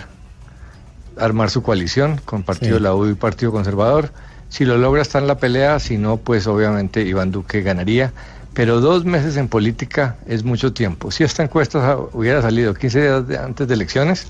[1.18, 2.84] armar su coalición con Partido Sí.
[2.84, 4.12] la U y Partido Conservador.
[4.50, 8.12] Si lo logra está en la pelea, si no, pues obviamente Iván Duque ganaría.
[8.54, 11.10] Pero dos meses en política es mucho tiempo.
[11.10, 14.26] Si esta encuesta hubiera salido 15 días de- antes de elecciones,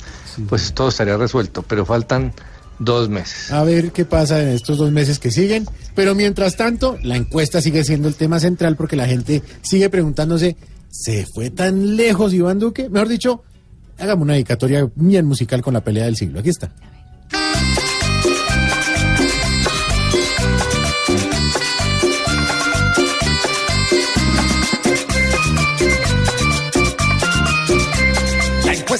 [0.48, 1.64] pues todo estaría resuelto.
[1.64, 2.32] Pero faltan
[2.78, 3.52] dos meses.
[3.52, 5.66] A ver qué pasa en estos dos meses que siguen.
[5.96, 10.56] Pero mientras tanto, la encuesta sigue siendo el tema central porque la gente sigue preguntándose,
[10.90, 12.90] ¿se fue tan lejos Iván Duque?
[12.90, 13.44] Mejor dicho,
[13.98, 16.40] hagamos una dedicatoria bien musical con la pelea del siglo.
[16.40, 16.72] Aquí está.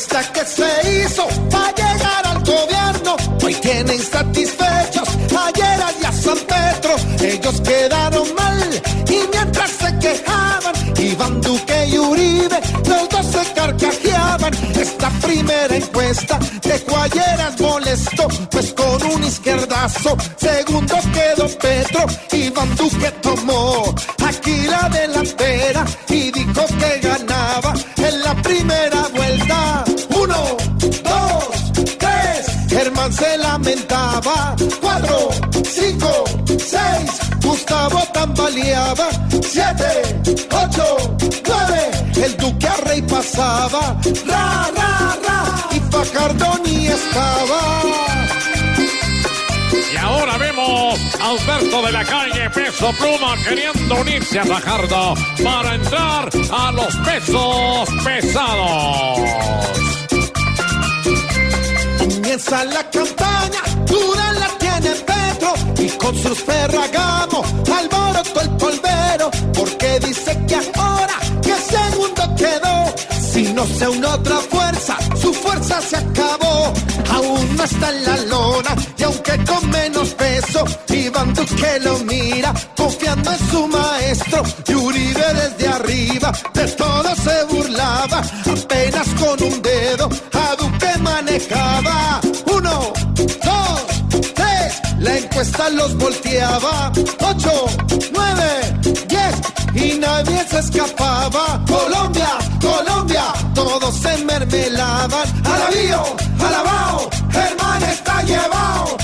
[0.02, 5.08] Encuesta que se hizo para llegar al gobierno, hoy tienen satisfechos
[5.48, 6.96] ayer a San Pedro.
[7.22, 14.54] Ellos quedaron mal y mientras se quejaban, Iván Duque y Uribe, los dos se carcajeaban.
[14.76, 22.76] Esta primera encuesta dejó ayer al molesto, pues con un izquierdazo, segundo quedó Petro, Iván
[22.76, 29.11] Duque tomó aquí la delantera y dijo que ganaba en la primera
[33.22, 34.56] se lamentaba.
[34.82, 35.30] Cuatro,
[35.64, 36.12] cinco,
[36.58, 37.10] seis.
[37.44, 39.08] Gustavo tambaleaba.
[39.54, 39.92] Siete,
[40.64, 40.86] ocho,
[41.48, 41.82] nueve.
[42.26, 43.84] El duque a rey pasaba.
[44.26, 45.40] Ra, ra, ra.
[45.72, 47.62] Y Fajardo ni estaba.
[49.94, 55.76] Y ahora vemos a Alberto de la calle Peso Pluma queriendo unirse a Fajardo para
[55.76, 60.01] entrar a los pesos pesados.
[62.32, 67.44] Comienza la campaña, dura la tiene Petro y con sus Ferragamo
[67.78, 72.96] alborotó el polvero porque dice que ahora que segundo quedó,
[73.34, 76.72] si no se une otra fuerza, su fuerza se acabó.
[77.10, 82.54] Aún no está en la lona y aunque con menos peso, Iván Duque lo mira
[82.78, 89.62] confiando en su maestro y Uribe desde arriba de todo se burlaba, apenas con un
[89.62, 90.81] dedo a Duque
[91.22, 92.20] manejaba.
[92.52, 93.82] Uno, dos,
[94.34, 96.92] tres, la encuesta los volteaba.
[97.20, 97.66] Ocho,
[98.12, 98.50] nueve,
[99.08, 99.36] diez,
[99.74, 101.64] y nadie se escapaba.
[101.68, 102.30] Colombia,
[102.60, 105.28] Colombia, todos se mermelaban.
[105.46, 106.04] Alabío,
[106.40, 108.98] alabao, Germán está llevado.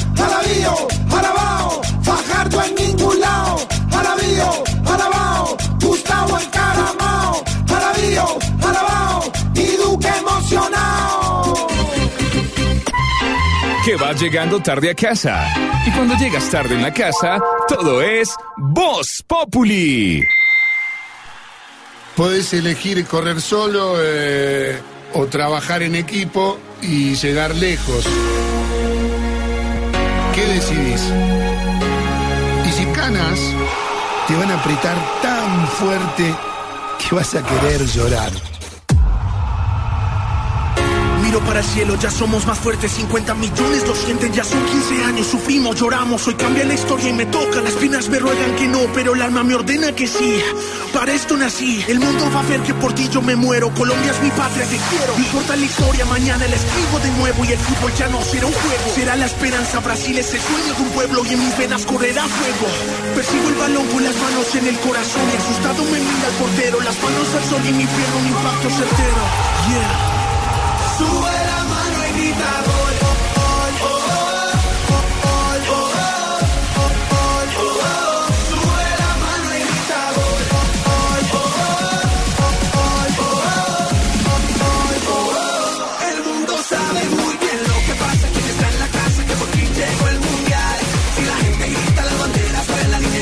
[13.93, 13.95] Alabao, y Duque emocionado.
[13.95, 15.47] ¿Qué va Vas llegando tarde a casa.
[15.85, 20.23] Y cuando llegas tarde en la casa, todo es Voz Populi.
[22.15, 24.81] Podés elegir correr solo eh,
[25.13, 28.05] o trabajar en equipo y llegar lejos.
[30.33, 31.01] ¿Qué decidís?
[32.67, 33.39] Y si canas,
[34.27, 36.35] te van a apretar tan fuerte
[36.97, 38.56] que vas a querer llorar.
[41.27, 45.03] Miro para el cielo, ya somos más fuertes, 50 millones lo sienten, ya son 15
[45.03, 48.65] años, sufrimos, lloramos, hoy cambia la historia y me toca, las espinas me ruegan que
[48.65, 50.39] no, pero el alma me ordena que sí,
[50.93, 54.11] para esto nací, el mundo va a ver que por ti yo me muero, Colombia
[54.11, 57.51] es mi patria, te quiero, no importa la historia, mañana la escribo de nuevo y
[57.51, 60.81] el fútbol ya no será un juego, será la esperanza, Brasil es el sueño de
[60.81, 62.67] un pueblo y en mis venas correrá fuego,
[63.15, 66.79] persigo el balón con las manos en el corazón y asustado me mira el portero,
[66.79, 69.23] las manos al sol y mi pierna un impacto certero,
[69.67, 70.16] yeah.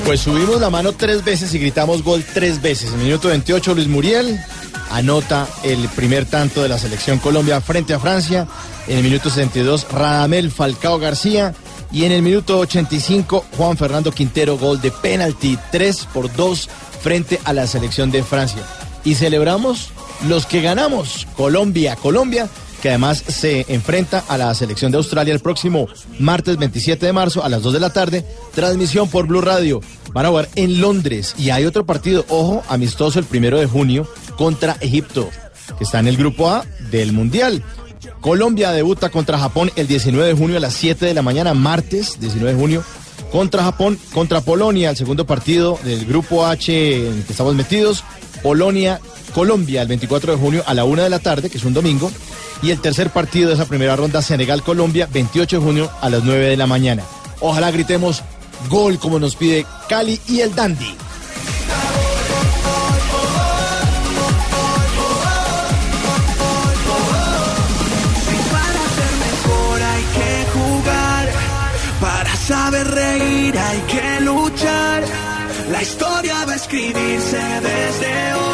[0.06, 2.94] Pues subimos la mano tres veces y gritamos gol tres veces.
[2.94, 4.40] En minuto 28, Luis Muriel
[4.96, 8.48] anota el primer tanto de la selección Colombia frente a Francia.
[8.88, 11.54] En el minuto 62, Radamel Falcao García.
[11.92, 16.70] Y en el minuto 85, Juan Fernando Quintero, gol de penalti, 3 por 2
[17.02, 18.64] frente a la selección de Francia.
[19.04, 19.90] Y celebramos
[20.28, 22.48] los que ganamos, Colombia, Colombia,
[22.82, 25.88] que además se enfrenta a la selección de Australia el próximo
[26.20, 29.82] martes 27 de marzo a las 2 de la tarde, transmisión por Blue Radio.
[30.14, 34.08] Van a jugar en Londres y hay otro partido, ojo, amistoso el primero de junio
[34.38, 35.30] contra Egipto,
[35.78, 37.64] que está en el grupo A del Mundial.
[38.22, 42.20] Colombia debuta contra Japón el 19 de junio a las 7 de la mañana, martes
[42.20, 42.84] 19 de junio,
[43.32, 48.04] contra Japón, contra Polonia, el segundo partido del grupo H en el que estamos metidos.
[48.42, 49.00] Polonia,
[49.34, 52.12] Colombia el 24 de junio a la 1 de la tarde, que es un domingo.
[52.62, 56.50] Y el tercer partido de esa primera ronda, Senegal-Colombia, 28 de junio a las 9
[56.50, 57.04] de la mañana.
[57.40, 58.24] Ojalá gritemos
[58.70, 60.96] gol como nos pide Cali y el Dandy.
[72.48, 75.04] Saber reír hay que luchar.
[75.72, 78.46] La historia va a escribirse desde hoy.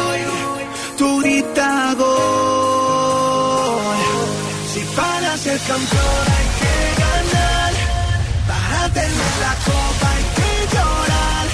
[4.96, 7.72] Para ser campeón hay que ganar,
[8.46, 11.46] para tener la copa hay que llorar.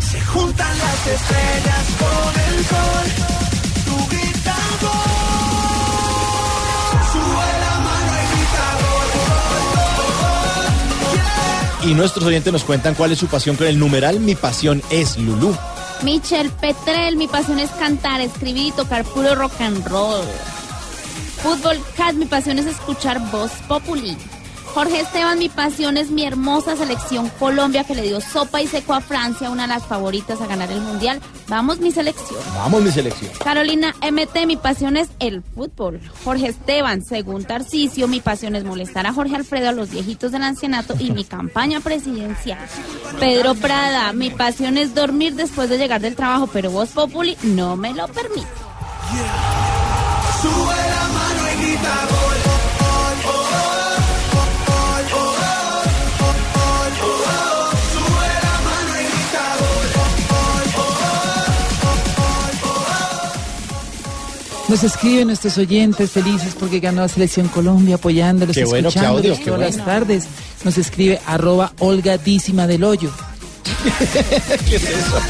[0.00, 3.06] Se juntan las estrellas con el sol.
[3.84, 5.10] Tu grita gol.
[7.12, 8.66] Sube la mano y grita
[11.82, 11.90] gol.
[11.90, 15.18] Y nuestros oyentes nos cuentan cuál es su pasión con el numeral Mi pasión es
[15.18, 15.54] Lulú.
[16.02, 20.24] Michelle Petrel, mi pasión es cantar, escribir y tocar puro rock and roll.
[21.42, 24.16] Fútbol Cat, mi pasión es escuchar Voz Populi.
[24.74, 28.92] Jorge Esteban, mi pasión es mi hermosa selección Colombia que le dio sopa y seco
[28.92, 31.20] a Francia, una de las favoritas a ganar el mundial.
[31.48, 32.38] Vamos, mi selección.
[32.54, 33.32] Vamos, mi selección.
[33.42, 36.00] Carolina MT, mi pasión es el fútbol.
[36.24, 40.42] Jorge Esteban, según Tarcisio, mi pasión es molestar a Jorge Alfredo, a los viejitos del
[40.42, 42.58] ancianato y mi campaña presidencial.
[43.18, 47.76] Pedro Prada, mi pasión es dormir después de llegar del trabajo, pero Voz Populi no
[47.76, 48.46] me lo permite.
[50.40, 50.79] Sube
[64.70, 69.44] Nos escriben nuestros oyentes felices porque ganó la selección Colombia apoyándolos, Qué bueno, escuchándolos Claudio,
[69.44, 69.76] qué todas bueno.
[69.76, 70.26] las tardes.
[70.62, 73.10] Nos escribe arroba holgadísima del hoyo.
[74.68, 75.20] ¿Qué es eso?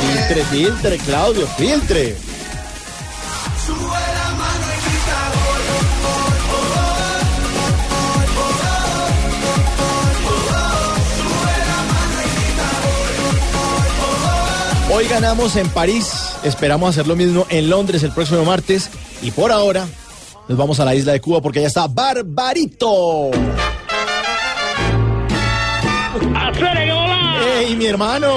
[0.00, 2.16] Filtre, filtre, Claudio, filtre.
[14.96, 18.88] Hoy ganamos en París, esperamos hacer lo mismo en Londres el próximo martes
[19.22, 19.88] y por ahora
[20.46, 23.32] nos vamos a la isla de Cuba porque allá está Barbarito.
[27.58, 28.28] ¡Ey, mi hermano!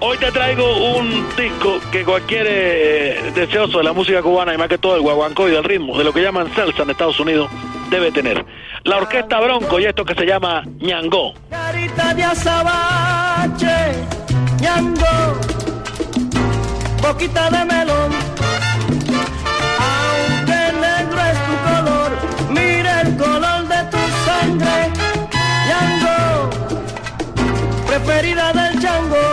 [0.00, 4.68] Hoy te traigo un disco que cualquier eh, deseoso de la música cubana y más
[4.68, 7.48] que todo el guaguancó y del ritmo, de lo que llaman salsa en Estados Unidos,
[7.88, 8.44] debe tener.
[8.84, 11.32] La orquesta Bronco y esto que se llama Ñangó.
[11.48, 13.92] Carita de azabache,
[14.60, 15.38] ñango,
[17.08, 18.10] boquita de melón.
[19.88, 22.10] Aunque negro es tu color,
[22.50, 24.76] mira el color de tu sangre.
[25.70, 26.50] Yango,
[27.86, 29.24] preferida del chango.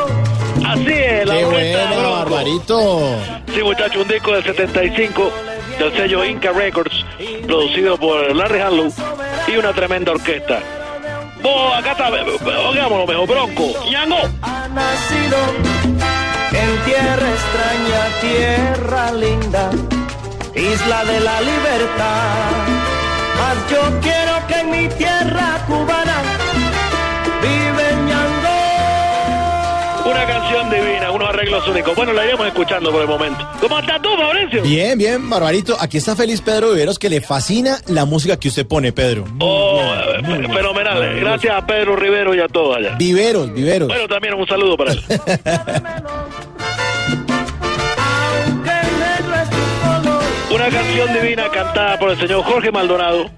[0.65, 3.17] Así es, la Qué bueno, Barbarito.
[3.53, 5.31] Sí, muchacho, un disco del 75
[5.77, 7.05] del sello Inca Records,
[7.45, 8.93] producido por Larry Harlow
[9.47, 10.59] y una tremenda orquesta.
[11.43, 13.89] Vos, acá está, oigámoslo mejor, Bronco.
[13.91, 14.17] Yango.
[14.41, 16.14] Ha nacido
[16.63, 19.69] en tierra extraña, tierra linda,
[20.55, 22.85] isla de la libertad.
[23.37, 26.21] Mas yo quiero que en mi tierra cubana
[27.41, 28.55] vive Ñango.
[30.11, 31.95] Una canción divina, unos arreglos únicos.
[31.95, 33.45] Bueno, la iremos escuchando por el momento.
[33.59, 34.61] ¿Cómo estás tú, Mauricio?
[34.61, 35.75] Bien, bien, Barbarito.
[35.79, 39.25] Aquí está feliz Pedro Viveros, que le fascina la música que usted pone, Pedro.
[39.39, 41.19] Oh, eh, fenomenal.
[41.19, 42.95] Gracias a Pedro Rivero y a todos allá.
[42.95, 43.87] Viveros, Viveros.
[43.87, 45.03] Bueno, también un saludo para él.
[50.55, 53.29] Una canción divina cantada por el señor Jorge Maldonado,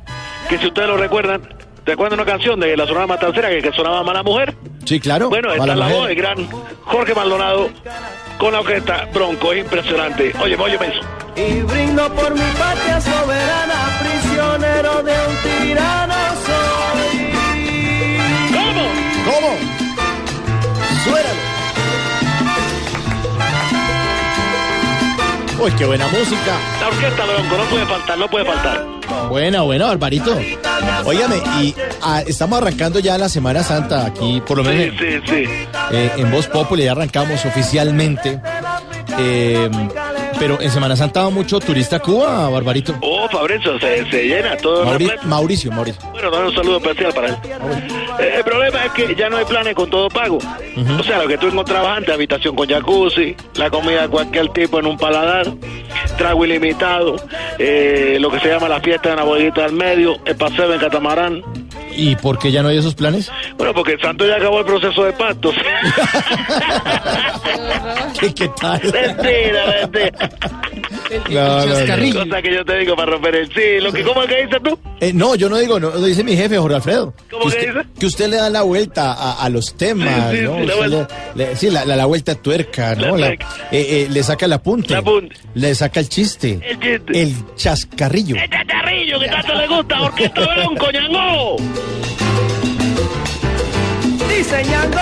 [0.48, 1.42] que si ustedes lo recuerdan,
[1.84, 4.54] ¿recuerdan una canción de la Sonora Matancera que, que sonaba Mala Mujer?
[4.86, 5.28] Sí, claro.
[5.28, 6.48] Bueno, esta es la voz del gran
[6.84, 7.72] Jorge Maldonado
[8.38, 10.32] con la orquesta Bronco, es impresionante.
[10.44, 11.02] Oye, oye, eso.
[11.36, 16.14] Y brindo por mi patria soberana, prisionero de un tirano
[16.46, 17.34] soy.
[18.54, 18.84] ¿Cómo?
[19.26, 19.58] ¿Cómo?
[21.04, 21.47] Suéralo.
[25.60, 26.56] Uy, qué buena música.
[26.80, 28.86] La orquesta Bronco, no puede faltar, no puede faltar.
[29.30, 30.38] Buena, buena, Barbarito.
[31.06, 35.22] Óigame, y ah, estamos arrancando ya la Semana Santa aquí, por lo menos Sí, sí,
[35.26, 35.50] sí.
[35.92, 38.40] eh, en Voz Populi, ya arrancamos oficialmente.
[39.18, 39.70] Eh,
[40.40, 42.96] pero en Semana Santa va mucho turista a Cuba, Barbarito.
[43.02, 45.12] Oh, Fabrizio, se, se llena todo Mauri-.
[45.24, 46.02] Mauricio, Mauricio.
[46.12, 47.36] Bueno, también un saludo especial para él.
[48.20, 50.38] Eh, el problema es que ya no hay planes con todo pago.
[51.00, 54.80] O sea, lo que tú encontrabas antes, habitación con jacuzzi, la comida de cualquier tipo
[54.80, 55.48] en un paladar,
[56.18, 57.16] trago ilimitado,
[57.58, 60.80] eh, lo que se llama la fiesta de la bodeguita del medio, el paseo en
[60.80, 61.67] catamarán.
[61.98, 63.32] ¿Y por qué ya no hay esos planes?
[63.58, 65.56] Bueno, porque el santo ya acabó el proceso de pactos.
[68.20, 68.82] ¿Qué, qué tal?
[68.84, 70.30] mentira, mentira.
[71.30, 72.14] No, no, no.
[72.26, 73.80] Cosa que yo te digo para romper el sí.
[73.82, 74.78] Lo que, ¿Cómo es que dices tú?
[75.00, 77.14] Eh, no, yo no digo, no, lo dice mi jefe, Jorge Alfredo.
[77.32, 77.74] ¿Cómo que dice?
[78.00, 80.60] que usted le da la vuelta a, a los temas, Sí, sí, ¿no?
[80.60, 81.16] sí, la Usted vuelta.
[81.36, 83.16] le- le- sí, la, la- la vuelta tuerca, ¿no?
[83.16, 83.38] La La- eh,
[83.72, 84.96] eh, le saca el apunte.
[85.54, 86.60] Le saca el chiste.
[86.62, 87.22] El chiste.
[87.22, 88.36] El chascarrillo.
[88.36, 90.02] ¡El chacharrillo que tanto le gusta!
[90.02, 91.56] ¡Orquesta Bronco, Ñango!
[94.30, 95.00] Diseñando.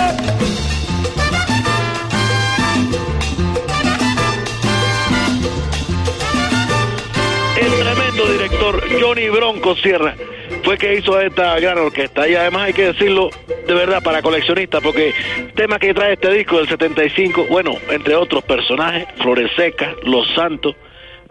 [8.32, 10.16] Director Johnny Bronco Sierra
[10.64, 12.28] fue que hizo esta gran orquesta.
[12.28, 13.30] Y además hay que decirlo
[13.68, 18.16] de verdad para coleccionistas, porque el tema que trae este disco del 75, bueno, entre
[18.16, 20.76] otros personajes, Flores Secas, Los Santos,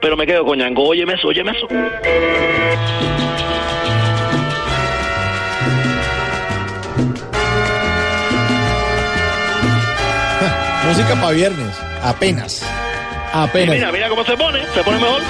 [0.00, 0.88] pero me quedo con Ñango.
[0.88, 1.68] Óyeme eso, óyeme eso.
[10.86, 11.76] Música para viernes.
[12.02, 12.62] Apenas.
[12.62, 13.74] Y Apenas.
[13.74, 15.22] mira, mira cómo se pone, se pone mejor.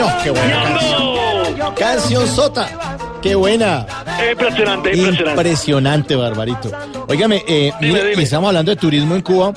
[0.00, 1.74] No, qué buena canción.
[1.76, 2.96] Canción Sota.
[3.20, 3.86] Qué buena.
[4.30, 5.30] Impresionante, impresionante.
[5.30, 6.70] Impresionante, Barbarito.
[7.06, 9.52] Óigame, eh, mire, estamos hablando de turismo en Cuba.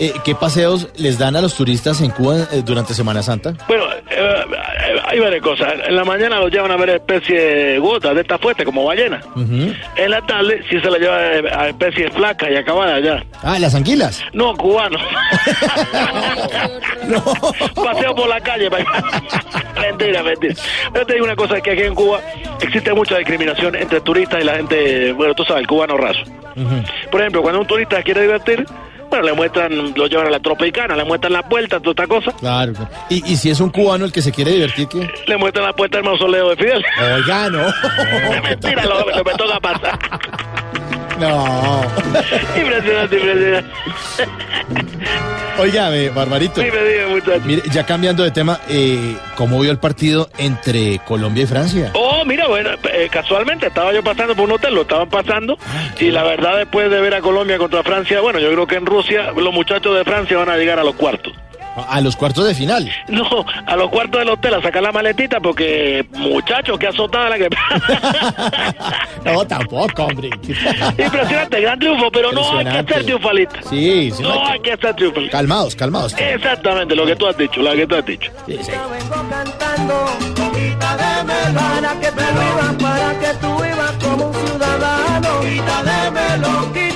[0.00, 3.54] Eh, ¿Qué paseos les dan a los turistas en Cuba eh, durante Semana Santa?
[3.68, 3.84] Bueno,
[5.14, 5.72] hay varias cosas.
[5.86, 9.20] En la mañana los llevan a ver especie de gotas de esta fuerte, como ballena.
[9.96, 11.16] En la tarde sí se la lleva
[11.60, 13.24] a especies flacas y acabadas ya.
[13.42, 14.22] Ah, las anguilas.
[14.32, 14.98] No, cubano.
[17.74, 18.70] Paseo por la calle.
[18.70, 18.78] pa-
[19.80, 20.54] mentira, mentira.
[20.92, 22.20] Pero te digo una cosa, que aquí en Cuba
[22.60, 26.20] existe mucha discriminación entre turistas y la gente, bueno, tú sabes, el cubano raso.
[27.10, 28.64] Por ejemplo, cuando un turista quiere divertir,
[29.22, 32.72] le muestran, lo llevan a la tropicana, le muestran la puerta, toda esta cosa, Claro.
[33.08, 35.08] Y, y si es un cubano el que se quiere divertir, ¿qué?
[35.26, 36.84] le muestran la puerta del mausoleo de Fidel.
[37.16, 37.64] Oiga, no.
[38.42, 39.98] Mentira, lo, lo me toca pasar.
[41.18, 41.82] No.
[42.56, 43.70] Impresionante, impresionante.
[45.58, 46.60] Óigame, Barbarito.
[46.60, 47.42] Sí, me muchacho.
[47.44, 51.90] Mire, ya cambiando de tema, eh, ¿cómo vio el partido entre Colombia y Francia?
[51.94, 55.58] Oh, mira, bueno, eh, casualmente estaba yo pasando por un hotel, lo estaban pasando,
[55.98, 58.86] y la verdad después de ver a Colombia contra Francia, bueno, yo creo que en
[58.86, 61.32] Rusia los muchachos de Francia van a llegar a los cuartos.
[61.88, 62.90] A los cuartos de final.
[63.08, 67.38] No, a los cuartos del hotel a sacar la maletita porque, muchachos, qué azotada la
[67.38, 67.48] que...
[69.24, 70.30] No, tampoco, hombre.
[70.98, 73.62] Impresionante, gran triunfo, pero no hay que ser triunfalista.
[73.68, 74.22] Sí, sí.
[74.22, 75.38] No hay que ser triunfalista.
[75.38, 76.14] Calmados, calmados.
[76.18, 78.30] Exactamente, lo que tú has dicho, lo que tú has dicho.
[78.46, 80.53] Quita de
[81.26, 85.40] Para que tú vivas, para que tú vivas como un ciudadano.
[85.40, 86.93] Quita de melón, quita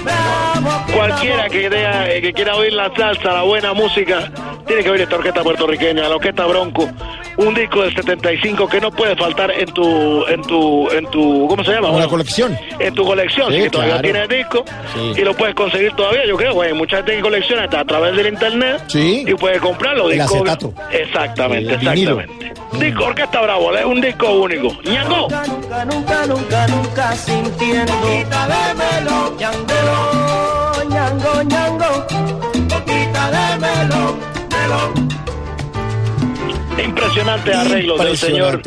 [0.95, 4.30] Cualquiera que, eh, que quiera oír la salsa, la buena música,
[4.66, 6.89] tiene que oír esta orquesta puertorriqueña, la orquesta Bronco.
[7.36, 11.62] Un disco del 75 que no puede faltar en tu, en tu, en tu, ¿cómo
[11.62, 11.86] se llama?
[11.89, 12.59] Una Bueno, colección.
[12.80, 14.03] en tu colección, Sí, si que todavía claro.
[14.03, 14.64] tienes el disco
[14.95, 15.20] Sí.
[15.20, 16.72] y lo puedes conseguir todavía, yo creo, güey.
[16.72, 19.24] Mucha gente que colecciona hasta a través del internet Sí.
[19.24, 20.11] y puede comprarlo.
[20.11, 20.72] El disco- acetato.
[20.91, 22.53] Exactamente, El exactamente.
[22.72, 24.76] Disco Orquesta Bravo, es un disco único.
[24.84, 25.28] ¡Ñango!
[25.28, 25.45] Nunca,
[25.84, 27.93] nunca, nunca, nunca sintiendo.
[28.01, 29.39] Boquita de melón,
[31.09, 32.07] ñango, ñango.
[32.69, 34.15] Boquita de melón,
[34.51, 35.09] melón.
[36.85, 38.61] Impresionante arreglo del señor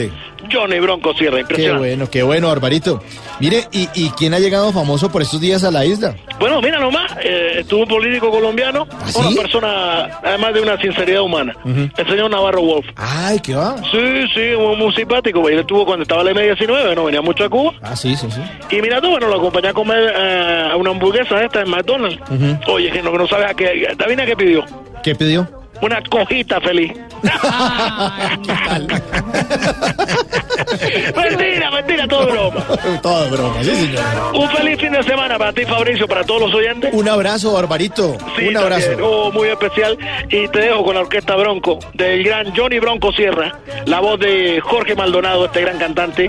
[0.51, 1.43] Johnny Bronco Sierra.
[1.47, 3.01] Qué bueno, qué bueno, Barbarito.
[3.39, 6.15] Mire, ¿y, ¿y quién ha llegado famoso por estos días a la isla?
[6.39, 11.21] Bueno, mira nomás, eh, estuvo un político colombiano, ¿Ah, una persona, además de una sinceridad
[11.21, 12.85] humana, el señor Navarro Wolf.
[12.95, 13.75] Ay, ¿qué va?
[13.91, 15.39] Sí, sí, muy, muy simpático.
[15.41, 15.53] güey.
[15.55, 17.73] Él estuvo cuando estaba la M19, no venía mucho a Cuba.
[17.81, 18.41] Ah, sí, sí, sí.
[18.75, 22.19] Y mira tú, bueno, lo acompañé a comer eh, a una hamburguesa esta en McDonald's.
[22.67, 23.87] Oye, que no, que no sabes a qué.
[23.99, 24.63] ¿Adivina qué pidió?
[25.03, 25.47] ¿Qué pidió?
[25.81, 26.91] Una cojita feliz.
[31.15, 32.65] mentira, mentira, todo broma.
[33.01, 34.01] Todo broma, sí, señor.
[34.33, 36.89] Un feliz fin de semana para ti, Fabricio, para todos los oyentes.
[36.93, 38.17] Un abrazo, Barbarito.
[38.37, 38.89] Sí, Un abrazo.
[39.01, 39.97] Oh, muy especial.
[40.29, 44.59] Y te dejo con la orquesta Bronco, del gran Johnny Bronco Sierra, la voz de
[44.61, 46.27] Jorge Maldonado, este gran cantante.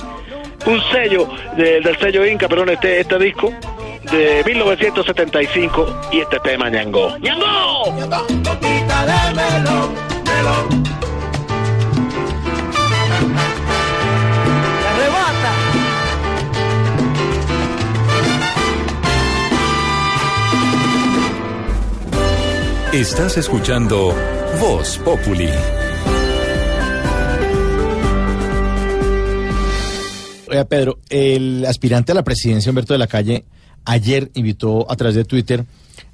[0.66, 1.26] Un sello
[1.56, 3.52] de- del sello Inca, perdón, este, este disco
[4.12, 7.16] de 1975 y este tema Ñango.
[7.18, 7.84] ¡Ñango!
[7.90, 9.06] Boquita
[22.92, 24.14] Estás escuchando
[24.60, 25.48] Voz Populi.
[30.46, 33.46] Oiga, Pedro, el aspirante a la presidencia, Humberto de la Calle,
[33.86, 35.64] ayer invitó a través de Twitter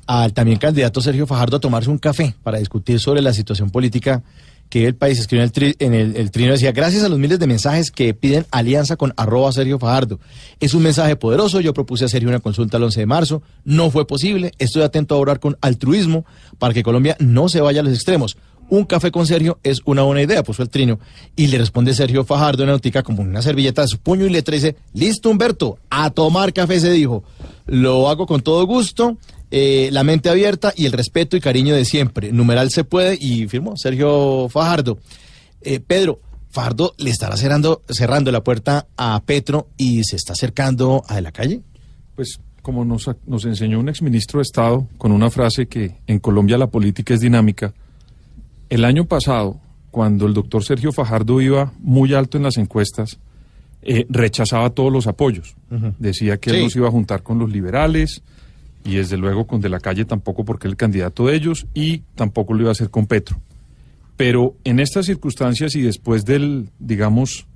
[0.07, 4.23] al también candidato Sergio Fajardo a tomarse un café para discutir sobre la situación política
[4.69, 6.53] que el país escribió en el, en el, trino.
[6.53, 10.21] Decía, gracias a los miles de mensajes que piden alianza con arroba Sergio Fajardo.
[10.61, 11.61] Es un mensaje poderoso.
[11.61, 13.43] Yo propuse a Sergio una consulta el 11 de marzo.
[13.65, 14.53] No fue posible.
[14.59, 16.25] Estoy atento a orar con altruismo
[16.59, 18.37] para que Colombia no se vaya a los extremos.
[18.71, 20.99] Un café con Sergio es una buena idea, puso el trino.
[21.37, 24.55] Y le responde Sergio Fajardo en Nautica como una servilleta de su puño y letra
[24.55, 27.25] dice, listo Humberto, a tomar café se dijo.
[27.65, 29.17] Lo hago con todo gusto,
[29.51, 32.33] eh, la mente abierta y el respeto y cariño de siempre.
[32.33, 34.99] Numeral se puede y firmó Sergio Fajardo.
[35.63, 36.21] Eh, Pedro,
[36.51, 41.23] Fajardo le estará cerrando, cerrando la puerta a Petro y se está acercando a de
[41.23, 41.61] la calle.
[42.15, 46.59] Pues como nos, nos enseñó un exministro de Estado con una frase que en Colombia
[46.59, 47.73] la política es dinámica,
[48.69, 49.59] el año pasado,
[49.91, 53.19] cuando el doctor Sergio Fajardo iba muy alto en las encuestas,
[53.81, 55.55] eh, rechazaba todos los apoyos.
[55.99, 56.57] Decía que Sí.
[56.57, 58.23] él no se iba a juntar con los liberales
[58.89, 61.99] y desde luego con De la Calle tampoco porque es el candidato de ellos y
[62.15, 63.39] tampoco lo iba a hacer con Petro.
[64.17, 67.47] Pero en estas circunstancias y después del, digamos,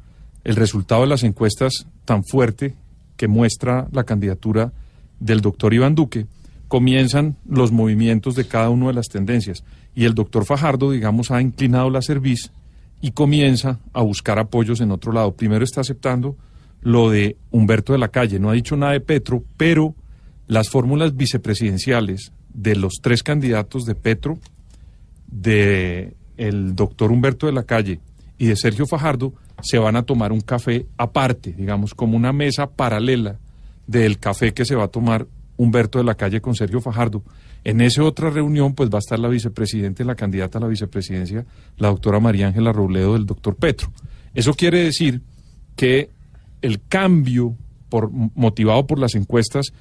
[0.44, 2.74] el resultado de las encuestas tan fuerte
[3.16, 4.72] que muestra la candidatura
[5.20, 6.26] del doctor Iván Duque,
[6.68, 9.64] comienzan los movimientos de cada una de las tendencias.
[9.94, 12.50] Y el doctor Fajardo, digamos, ha inclinado la cerviz
[13.00, 15.34] y comienza a buscar apoyos en otro lado.
[15.34, 16.36] Primero está aceptando
[16.82, 19.94] lo de Humberto de la Calle, no ha dicho nada de Petro, pero
[20.52, 24.38] las fórmulas vicepresidenciales de los tres candidatos de Petro,
[25.26, 28.00] de el doctor Humberto de la Calle
[28.36, 29.32] y de Sergio Fajardo
[29.62, 33.38] se van a tomar un café aparte, digamos, como una mesa paralela
[33.86, 35.26] del café que se va a tomar
[35.56, 37.22] Humberto de la Calle con Sergio Fajardo.
[37.64, 40.66] En esa otra reunión, pues va a estar la vicepresidenta y la candidata a la
[40.66, 41.46] vicepresidencia,
[41.78, 43.90] la doctora María Ángela Robledo del doctor Petro.
[44.34, 45.22] Eso quiere decir
[45.76, 46.10] que
[46.60, 47.56] el cambio
[47.88, 49.72] por, motivado por las encuestas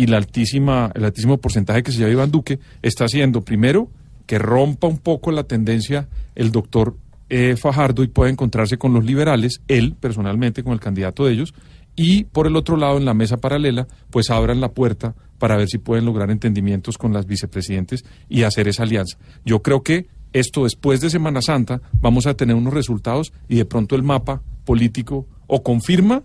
[0.00, 3.90] y el altísimo porcentaje que se lleva Iván Duque está haciendo, primero,
[4.24, 6.96] que rompa un poco la tendencia el doctor
[7.28, 11.52] eh, Fajardo y pueda encontrarse con los liberales, él personalmente con el candidato de ellos,
[11.96, 15.68] y por el otro lado, en la mesa paralela, pues abran la puerta para ver
[15.68, 19.18] si pueden lograr entendimientos con las vicepresidentes y hacer esa alianza.
[19.44, 23.66] Yo creo que esto después de Semana Santa vamos a tener unos resultados y de
[23.66, 26.22] pronto el mapa político o confirma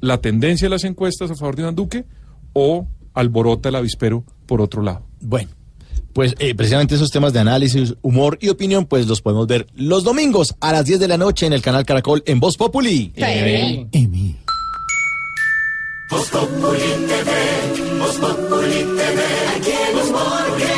[0.00, 2.04] la tendencia de las encuestas a favor de Iván Duque
[2.52, 2.86] o
[3.18, 5.02] alborota el avispero por otro lado.
[5.20, 5.50] Bueno,
[6.12, 10.04] pues eh, precisamente esos temas de análisis, humor y opinión, pues los podemos ver los
[10.04, 13.08] domingos a las 10 de la noche en el canal Caracol en Voz Populi.
[13.14, 13.88] TV.
[16.10, 19.22] Voz Populi TV, Voz Populi TV,
[19.56, 20.77] aquí humor crea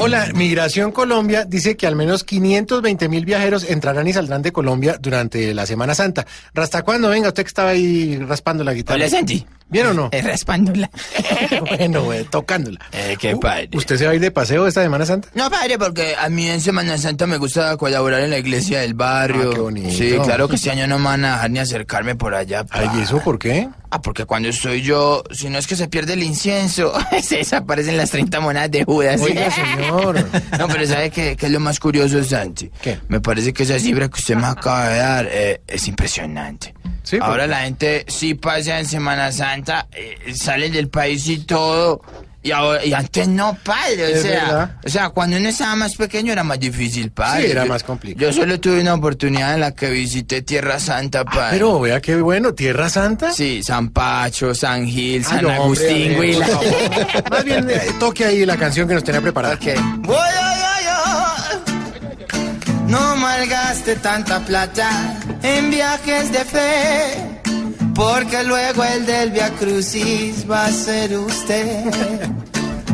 [0.00, 4.96] Hola, Migración Colombia dice que al menos 520 mil viajeros entrarán y saldrán de Colombia
[5.00, 6.24] durante la Semana Santa.
[6.54, 7.08] ¿Hasta cuándo?
[7.08, 8.94] Venga, usted que estaba ahí raspando la guitarra.
[8.94, 9.44] Hola, Santi.
[9.70, 10.08] ¿Bien o no?
[10.12, 10.88] Eh, raspándola.
[11.78, 12.78] bueno, güey, tocándola.
[12.92, 13.70] Eh, qué padre.
[13.74, 15.28] ¿Usted se va a ir de paseo esta Semana Santa?
[15.34, 18.94] No, padre, porque a mí en Semana Santa me gusta colaborar en la iglesia del
[18.94, 19.50] barrio.
[19.50, 19.90] Ah, qué bonito.
[19.90, 22.64] Sí, claro que este año no me van a dejar ni acercarme por allá.
[22.70, 23.68] Ay, ¿y eso por qué?
[23.90, 26.92] Ah, porque cuando estoy yo, si no es que se pierde el incienso,
[27.22, 29.20] se desaparecen las 30 monedas de Judas.
[29.20, 29.87] Oiga, señor.
[30.58, 32.70] No, pero ¿sabe qué, qué es lo más curioso, Santi?
[32.80, 32.98] ¿Qué?
[33.08, 36.74] Me parece que esa cifra que usted me acaba de dar eh, es impresionante.
[37.02, 41.38] Sí, ¿por Ahora la gente sí pasa en Semana Santa, eh, sale del país y
[41.38, 42.02] todo.
[42.40, 45.96] Y, ahora, y antes no, padre, o Es sea, o sea, cuando uno estaba más
[45.96, 47.46] pequeño era más difícil, padre.
[47.46, 48.30] Sí, era Yo- más complicado.
[48.30, 51.58] Yo solo tuve una oportunidad en la que visité Tierra Santa, padre.
[51.58, 53.32] Pero vea qué bueno, Tierra Santa.
[53.32, 56.46] Sí, San Pacho, San Gil, San Ay, no, hombre, Agustín, hombre, Huila.
[57.30, 59.54] Más bien, eh, toque ahí la canción que nos tenía preparada.
[59.54, 59.64] Ok.
[59.98, 61.58] Voy, ay, ay.
[62.86, 67.37] No malgaste tanta plata en viajes de fe,
[67.98, 72.30] porque luego el del Via Crucis va a ser usted.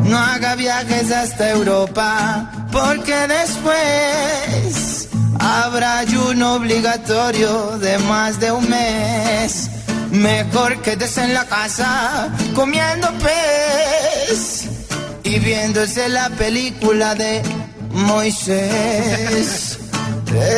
[0.04, 9.68] No haga viajes hasta Europa, porque después habrá ayuno obligatorio de más de un mes.
[10.10, 14.64] Mejor quédese en la casa comiendo pez
[15.22, 17.42] y viéndose la película de
[17.90, 19.78] Moisés.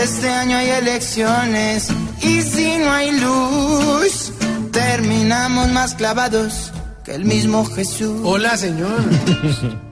[0.05, 1.89] Este año hay elecciones
[2.27, 4.33] y si no hay luz,
[4.73, 6.73] terminamos más clavados
[7.05, 8.21] que el mismo Jesús.
[8.25, 9.01] Hola, señor.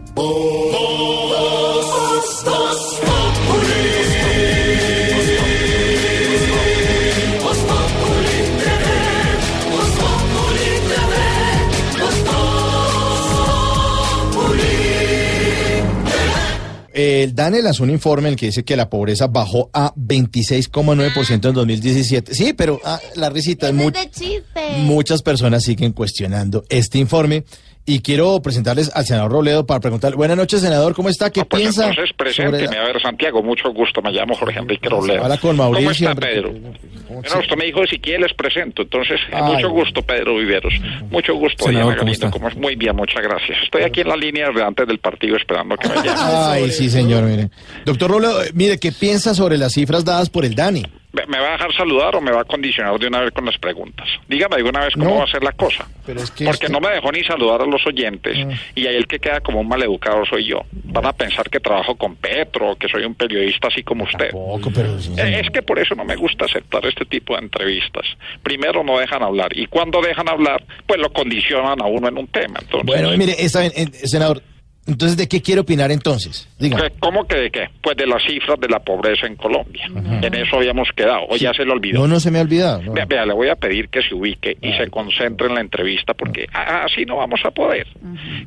[16.95, 21.49] El DANE lanzó un informe en el que dice que la pobreza bajó a 26,9%
[21.49, 22.33] en 2017.
[22.33, 24.45] Sí, pero ah, la risita es chiste.
[24.79, 27.45] muchas personas siguen cuestionando este informe.
[27.87, 31.29] Y quiero presentarles al senador Robledo para preguntarle, buenas noches, senador, ¿cómo está?
[31.31, 31.83] ¿Qué piensa?
[31.83, 32.67] Ah, pues Entonces, presénteme.
[32.67, 34.01] sobre A ver, Santiago, mucho gusto.
[34.01, 35.23] Me llamo Jorge Enrique Robledo.
[35.23, 36.15] Habla con Mauricio, ¿Cómo está.
[36.15, 36.53] Pedro?
[36.53, 38.83] Bueno, usted me dijo si quiere les presento.
[38.83, 39.53] Entonces, eh, Ay.
[39.53, 40.73] mucho gusto, Pedro Viveros.
[41.11, 42.31] Mucho gusto, Senador, Diana ¿cómo está?
[42.31, 42.57] ¿Cómo es?
[42.57, 43.59] Muy bien, muchas gracias.
[43.63, 46.15] Estoy aquí en la línea delante del partido esperando que me llamen.
[46.17, 47.51] Ay, sí, señor, mire.
[47.85, 50.85] Doctor Robledo, eh, mire, ¿qué piensa sobre las cifras dadas por el DANE?
[51.29, 53.57] ¿Me va a dejar saludar o me va a condicionar de una vez con las
[53.59, 54.09] preguntas?
[54.29, 55.17] Dígame de una vez cómo No.
[55.19, 55.89] va a ser la cosa.
[56.05, 58.37] Pero es que Porque esto- no me dejó ni saludar a los oyentes
[58.75, 60.63] y ahí el que queda como un maleducado soy yo.
[60.73, 64.31] Van a pensar que trabajo con Petro, que soy un periodista así como usted.
[64.75, 65.41] Pero Eh.
[65.45, 68.07] Es que por eso no me gusta aceptar este tipo de entrevistas.
[68.43, 72.27] Primero no dejan hablar y cuando dejan hablar, pues lo condicionan a uno en un
[72.27, 72.59] tema.
[72.61, 74.43] Entonces, Bueno, mire, está bien, eh, senador,
[74.87, 76.49] entonces, ¿de qué quiere opinar entonces?
[76.59, 76.83] Dígame.
[76.91, 77.69] ¿qué- ¿cómo que de qué?
[77.83, 79.87] Pues de las cifras de la pobreza en Colombia.
[80.23, 81.27] En eso habíamos quedado.
[81.29, 82.01] O ya se lo olvidó.
[82.01, 82.83] No, no se me ha olvidado.
[82.83, 82.93] no.
[82.93, 86.15] Vea, vea, le voy a pedir que se ubique y se concentre en la entrevista
[86.15, 87.87] porque así no vamos a poder.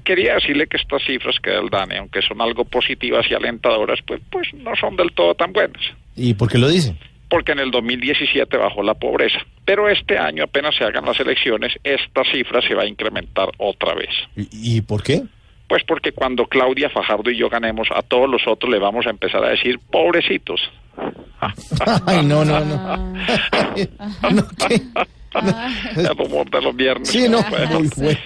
[0.03, 3.99] Quería decirle que estas cifras que da el DANE, aunque son algo positivas y alentadoras,
[4.05, 5.81] pues, pues no son del todo tan buenas.
[6.15, 6.95] ¿Y por qué lo dice?
[7.29, 9.39] Porque en el 2017 bajó la pobreza.
[9.65, 13.93] Pero este año, apenas se hagan las elecciones, esta cifra se va a incrementar otra
[13.95, 14.09] vez.
[14.38, 15.23] ¿Y, y por qué?
[15.68, 19.09] Pues porque cuando Claudia Fajardo y yo ganemos, a todos los otros le vamos a
[19.09, 20.61] empezar a decir pobrecitos.
[22.05, 22.97] Ay, no, no, no.
[24.32, 24.82] no, ¿qué?
[25.95, 27.09] El humor de los viernes.
[27.09, 28.19] Sí, no, muy bueno.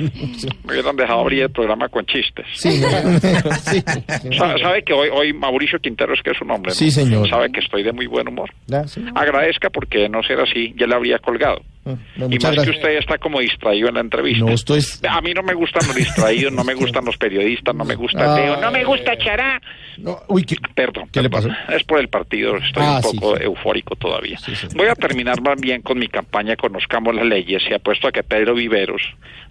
[0.65, 2.45] Me hubieran dejado abrir el programa con chistes.
[2.53, 2.71] Sí,
[3.69, 3.83] sí.
[4.37, 6.71] Sa- ¿Sabe que hoy, hoy Mauricio Quintero es que es su nombre?
[6.71, 6.75] ¿no?
[6.75, 7.27] Sí, señor.
[7.29, 8.51] Sabe que estoy de muy buen humor.
[8.67, 9.03] Ya, sí.
[9.15, 11.61] Agradezca porque no ser así, ya le habría colgado.
[11.83, 11.97] No,
[12.29, 12.75] y más que gracias.
[12.75, 14.45] usted está como distraído en la entrevista.
[14.45, 14.81] No estoy.
[15.09, 18.35] A mí no me gustan los distraídos, no me gustan los periodistas, no me gusta
[18.35, 18.39] Ah.
[18.39, 19.59] Leo, no me gusta Chará.
[19.97, 21.09] No, uy, ¿qué, Perdón.
[21.11, 21.47] ¿qué le pasó?
[21.47, 21.75] perdón.
[21.75, 23.43] Es por el partido, estoy Ah, un poco sí.
[23.45, 24.37] eufórico todavía.
[24.75, 27.63] Voy a terminar más bien con mi campaña Conozcamos las leyes.
[27.67, 29.01] Se ha puesto a que Pedro Viveros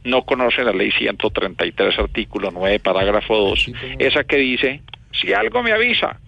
[0.05, 3.67] no conoce la ley 133, artículo 9, parágrafo 2,
[3.99, 4.83] esa que dice,
[5.13, 6.19] si algo me avisa.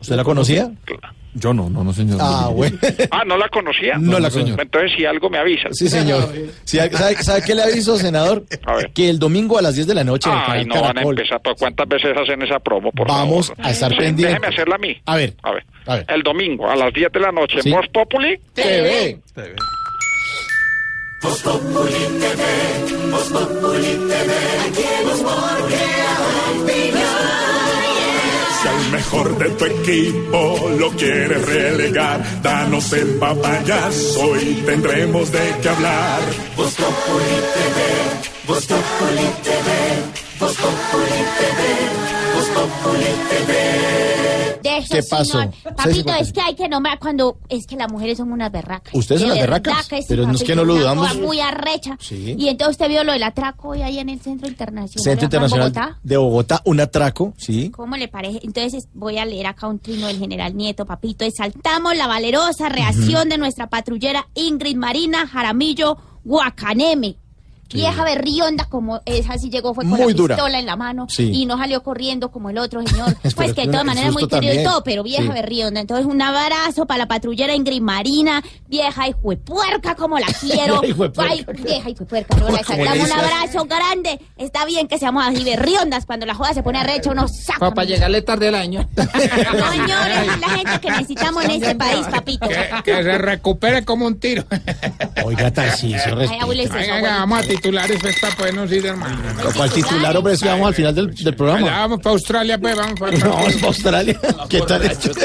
[0.00, 0.70] ¿Usted la conocía?
[1.34, 2.18] Yo no, no, no, señor.
[2.20, 2.78] Ah, bueno.
[3.10, 3.96] Ah, ¿no la conocía?
[3.98, 4.60] No la conozco.
[4.60, 5.68] Entonces, si algo me avisa.
[5.72, 6.32] Sí, señor.
[6.64, 8.44] Sí, ¿sabe, sabe qué le aviso, senador?
[8.64, 8.90] A ver.
[8.92, 11.40] Que el domingo a las 10 de la noche Ay, no van a Caracol empezar.
[11.42, 13.66] ¿Pero ¿Cuántas veces hacen esa promo, por vamos favor?
[13.66, 14.26] a estar Sí, pendientes.
[14.40, 14.96] Déjeme hacerla a mí.
[15.04, 15.64] A ver, A ver.
[15.86, 16.06] a ver.
[16.08, 17.70] El domingo a las 10 de la noche, Sí.
[17.70, 18.38] Voz Populi.
[18.54, 19.18] TV.
[19.34, 19.54] TV,
[28.60, 32.42] Si al mejor de tu equipo lo quieres relegar.
[32.42, 36.20] Danos el papayazo y tendremos de qué hablar.
[36.56, 37.78] Voz Populi TV,
[38.46, 39.68] Voz Populi TV,
[40.38, 41.60] Voz Populi TV,
[42.34, 44.37] Voz Populi TV.
[44.62, 45.50] De ¿Qué pasó?
[45.76, 48.94] Papito, es que hay que nombrar cuando es que las mujeres son unas berracas.
[48.94, 49.88] ¿Ustedes son las berracas?
[50.08, 51.16] Pero no es que no lo dudamos.
[51.16, 51.96] muy arrecha.
[52.00, 52.34] Sí.
[52.38, 55.02] Y entonces usted vio lo del atraco hoy ahí en el Centro Internacional.
[55.02, 55.98] Centro Internacional Bogotá.
[56.02, 57.70] de Bogotá, un atraco, sí.
[57.70, 58.40] ¿Cómo le parece?
[58.42, 61.24] Entonces voy a leer acá un trino del general Nieto, papito.
[61.24, 67.16] Exaltamos la valerosa reacción de nuestra patrullera Ingrid Marina Jaramillo Guacaneme.
[67.76, 70.34] Vieja berrionda como esa, sí llegó, fue con Muy la dura.
[70.36, 71.30] pistola en la mano Sí.
[71.32, 73.14] y no salió corriendo como el otro señor.
[73.36, 75.28] pues que de todas maneras muy querido y todo, pero vieja Sí.
[75.28, 75.80] berrionda.
[75.80, 80.80] Entonces un abrazo para la patrullera Ingrid Marina, vieja y puerca como la quiero.
[80.80, 81.32] Vieja hijuepuerca.
[81.32, 84.20] Ay, vieja y puerca, no, exaltamos le un abrazo grande.
[84.36, 87.70] Está bien que seamos así berriondas cuando la joda se pone arrecha, uno saca.
[87.72, 88.88] Para llegarle tarde al año.
[88.96, 89.04] No,
[89.72, 92.48] señores, es la gente que necesitamos en este país, papito.
[92.48, 94.44] Que, que se recupere como un tiro.
[95.24, 96.38] Oiga, Tarcisio, Ay,
[97.58, 99.18] titulares esta pues no sirve hermano.
[99.56, 100.34] ¿Cuál titular, hombre?
[100.34, 101.66] Es que vamos al final del, del Allá programa.
[101.70, 103.18] vamos para Australia, pues vamos para.
[103.18, 104.20] No, vamos a Australia.
[104.48, 104.82] ¿Qué tal?
[104.84, 105.10] esto?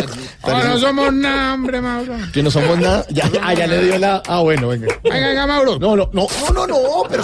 [0.45, 2.15] No somos nada, hombre, Mauro.
[2.33, 3.05] Que no somos nada.
[3.09, 4.21] Ya, ah, ya le dio la.
[4.27, 4.87] Ah, bueno, venga.
[5.01, 5.79] Venga, venga, Mauro.
[5.79, 7.23] No, no, no, no, no, no, pero.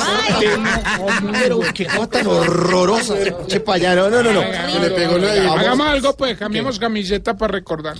[1.34, 3.16] Pero qué cosa tan horrorosa.
[3.48, 3.96] Che, pa' allá.
[3.96, 4.42] No, no, no, no.
[4.42, 5.40] Se le pegó lo de.
[5.48, 7.96] Hagamos algo, pues, cambiemos camiseta para recordar.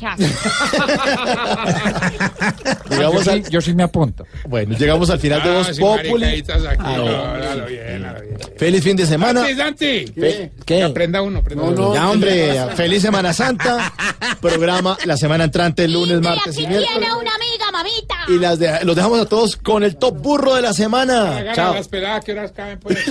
[2.90, 4.26] Llegamos yo, al- sí, yo sí me apunto.
[4.48, 6.44] Bueno, llegamos al final de Ah, Voz sí, Populi.
[7.06, 8.06] No, bien.
[8.58, 9.42] Feliz fin de semana.
[9.42, 10.06] Santi, Santi.
[10.14, 10.52] ¿Qué?
[10.66, 10.84] ¿Qué?
[10.84, 11.94] Aprenda uno, aprenda uno.
[11.94, 13.94] Ya, hombre, feliz Semana Santa.
[14.42, 16.90] Programa la semana entrante, lunes, martes y Aquí miércoles.
[17.00, 18.16] tiene una amiga, mamita.
[18.30, 21.38] Y las de- los dejamos a todos con el top burro de la semana.
[21.38, 21.74] Hagan Chao.
[21.74, 22.98] las peladas que horas caben, pues.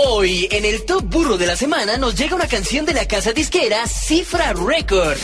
[0.00, 3.32] Hoy, en el Top Burro de la Semana, nos llega una canción de la casa
[3.32, 5.18] disquera Cifra Record.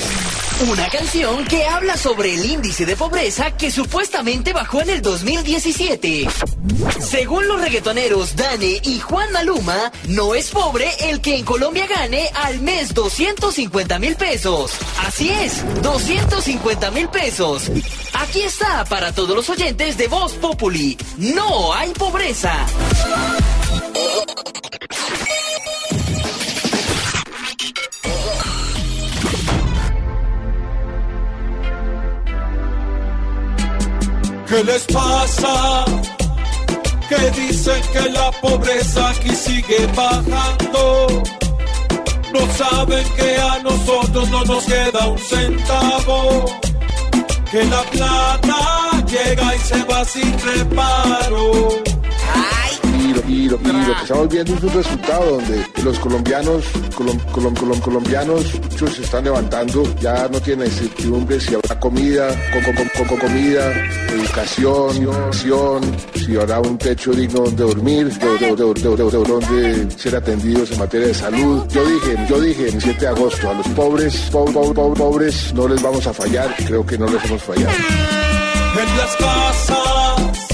[0.69, 6.27] Una canción que habla sobre el índice de pobreza que supuestamente bajó en el 2017.
[7.01, 12.29] Según los reggaetoneros Dane y Juan Maluma, no es pobre el que en Colombia gane
[12.35, 14.73] al mes 250 mil pesos.
[15.07, 17.71] Así es, 250 mil pesos.
[18.15, 20.99] Aquí está para todos los oyentes de Voz Populi.
[21.17, 22.67] No hay pobreza.
[34.55, 35.85] ¿Qué les pasa?
[37.09, 41.23] Que dicen que la pobreza aquí sigue bajando.
[42.33, 46.45] No saben que a nosotros no nos queda un centavo.
[47.51, 51.69] Que la plata llega y se va sin reparo.
[53.29, 53.71] Y lo, que
[54.03, 56.65] estamos viendo es un resultado donde los colombianos,
[56.97, 62.29] colom- colom- colom- colombianos, muchos se están levantando, ya no tienen incertidumbre si habrá comida,
[62.53, 63.73] co- co- co- co- comida,
[64.13, 65.81] educación, educación,
[66.15, 71.15] si habrá un techo digno donde dormir, de- de- donde ser atendidos en materia de
[71.15, 71.65] salud.
[71.71, 75.53] Yo dije, yo dije el 7 de agosto, a los pobres, po- po- po- pobres,
[75.55, 77.73] no les vamos a fallar, creo que no les hemos fallado.
[78.77, 80.49] En las casas,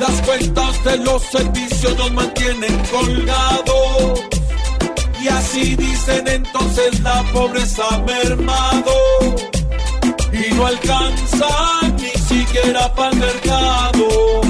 [0.00, 4.20] las cuentas de los servicios nos mantienen colgados.
[5.20, 8.92] Y así dicen entonces la pobreza mermado.
[10.32, 11.48] Y no alcanza
[11.96, 14.44] ni siquiera para el mercado.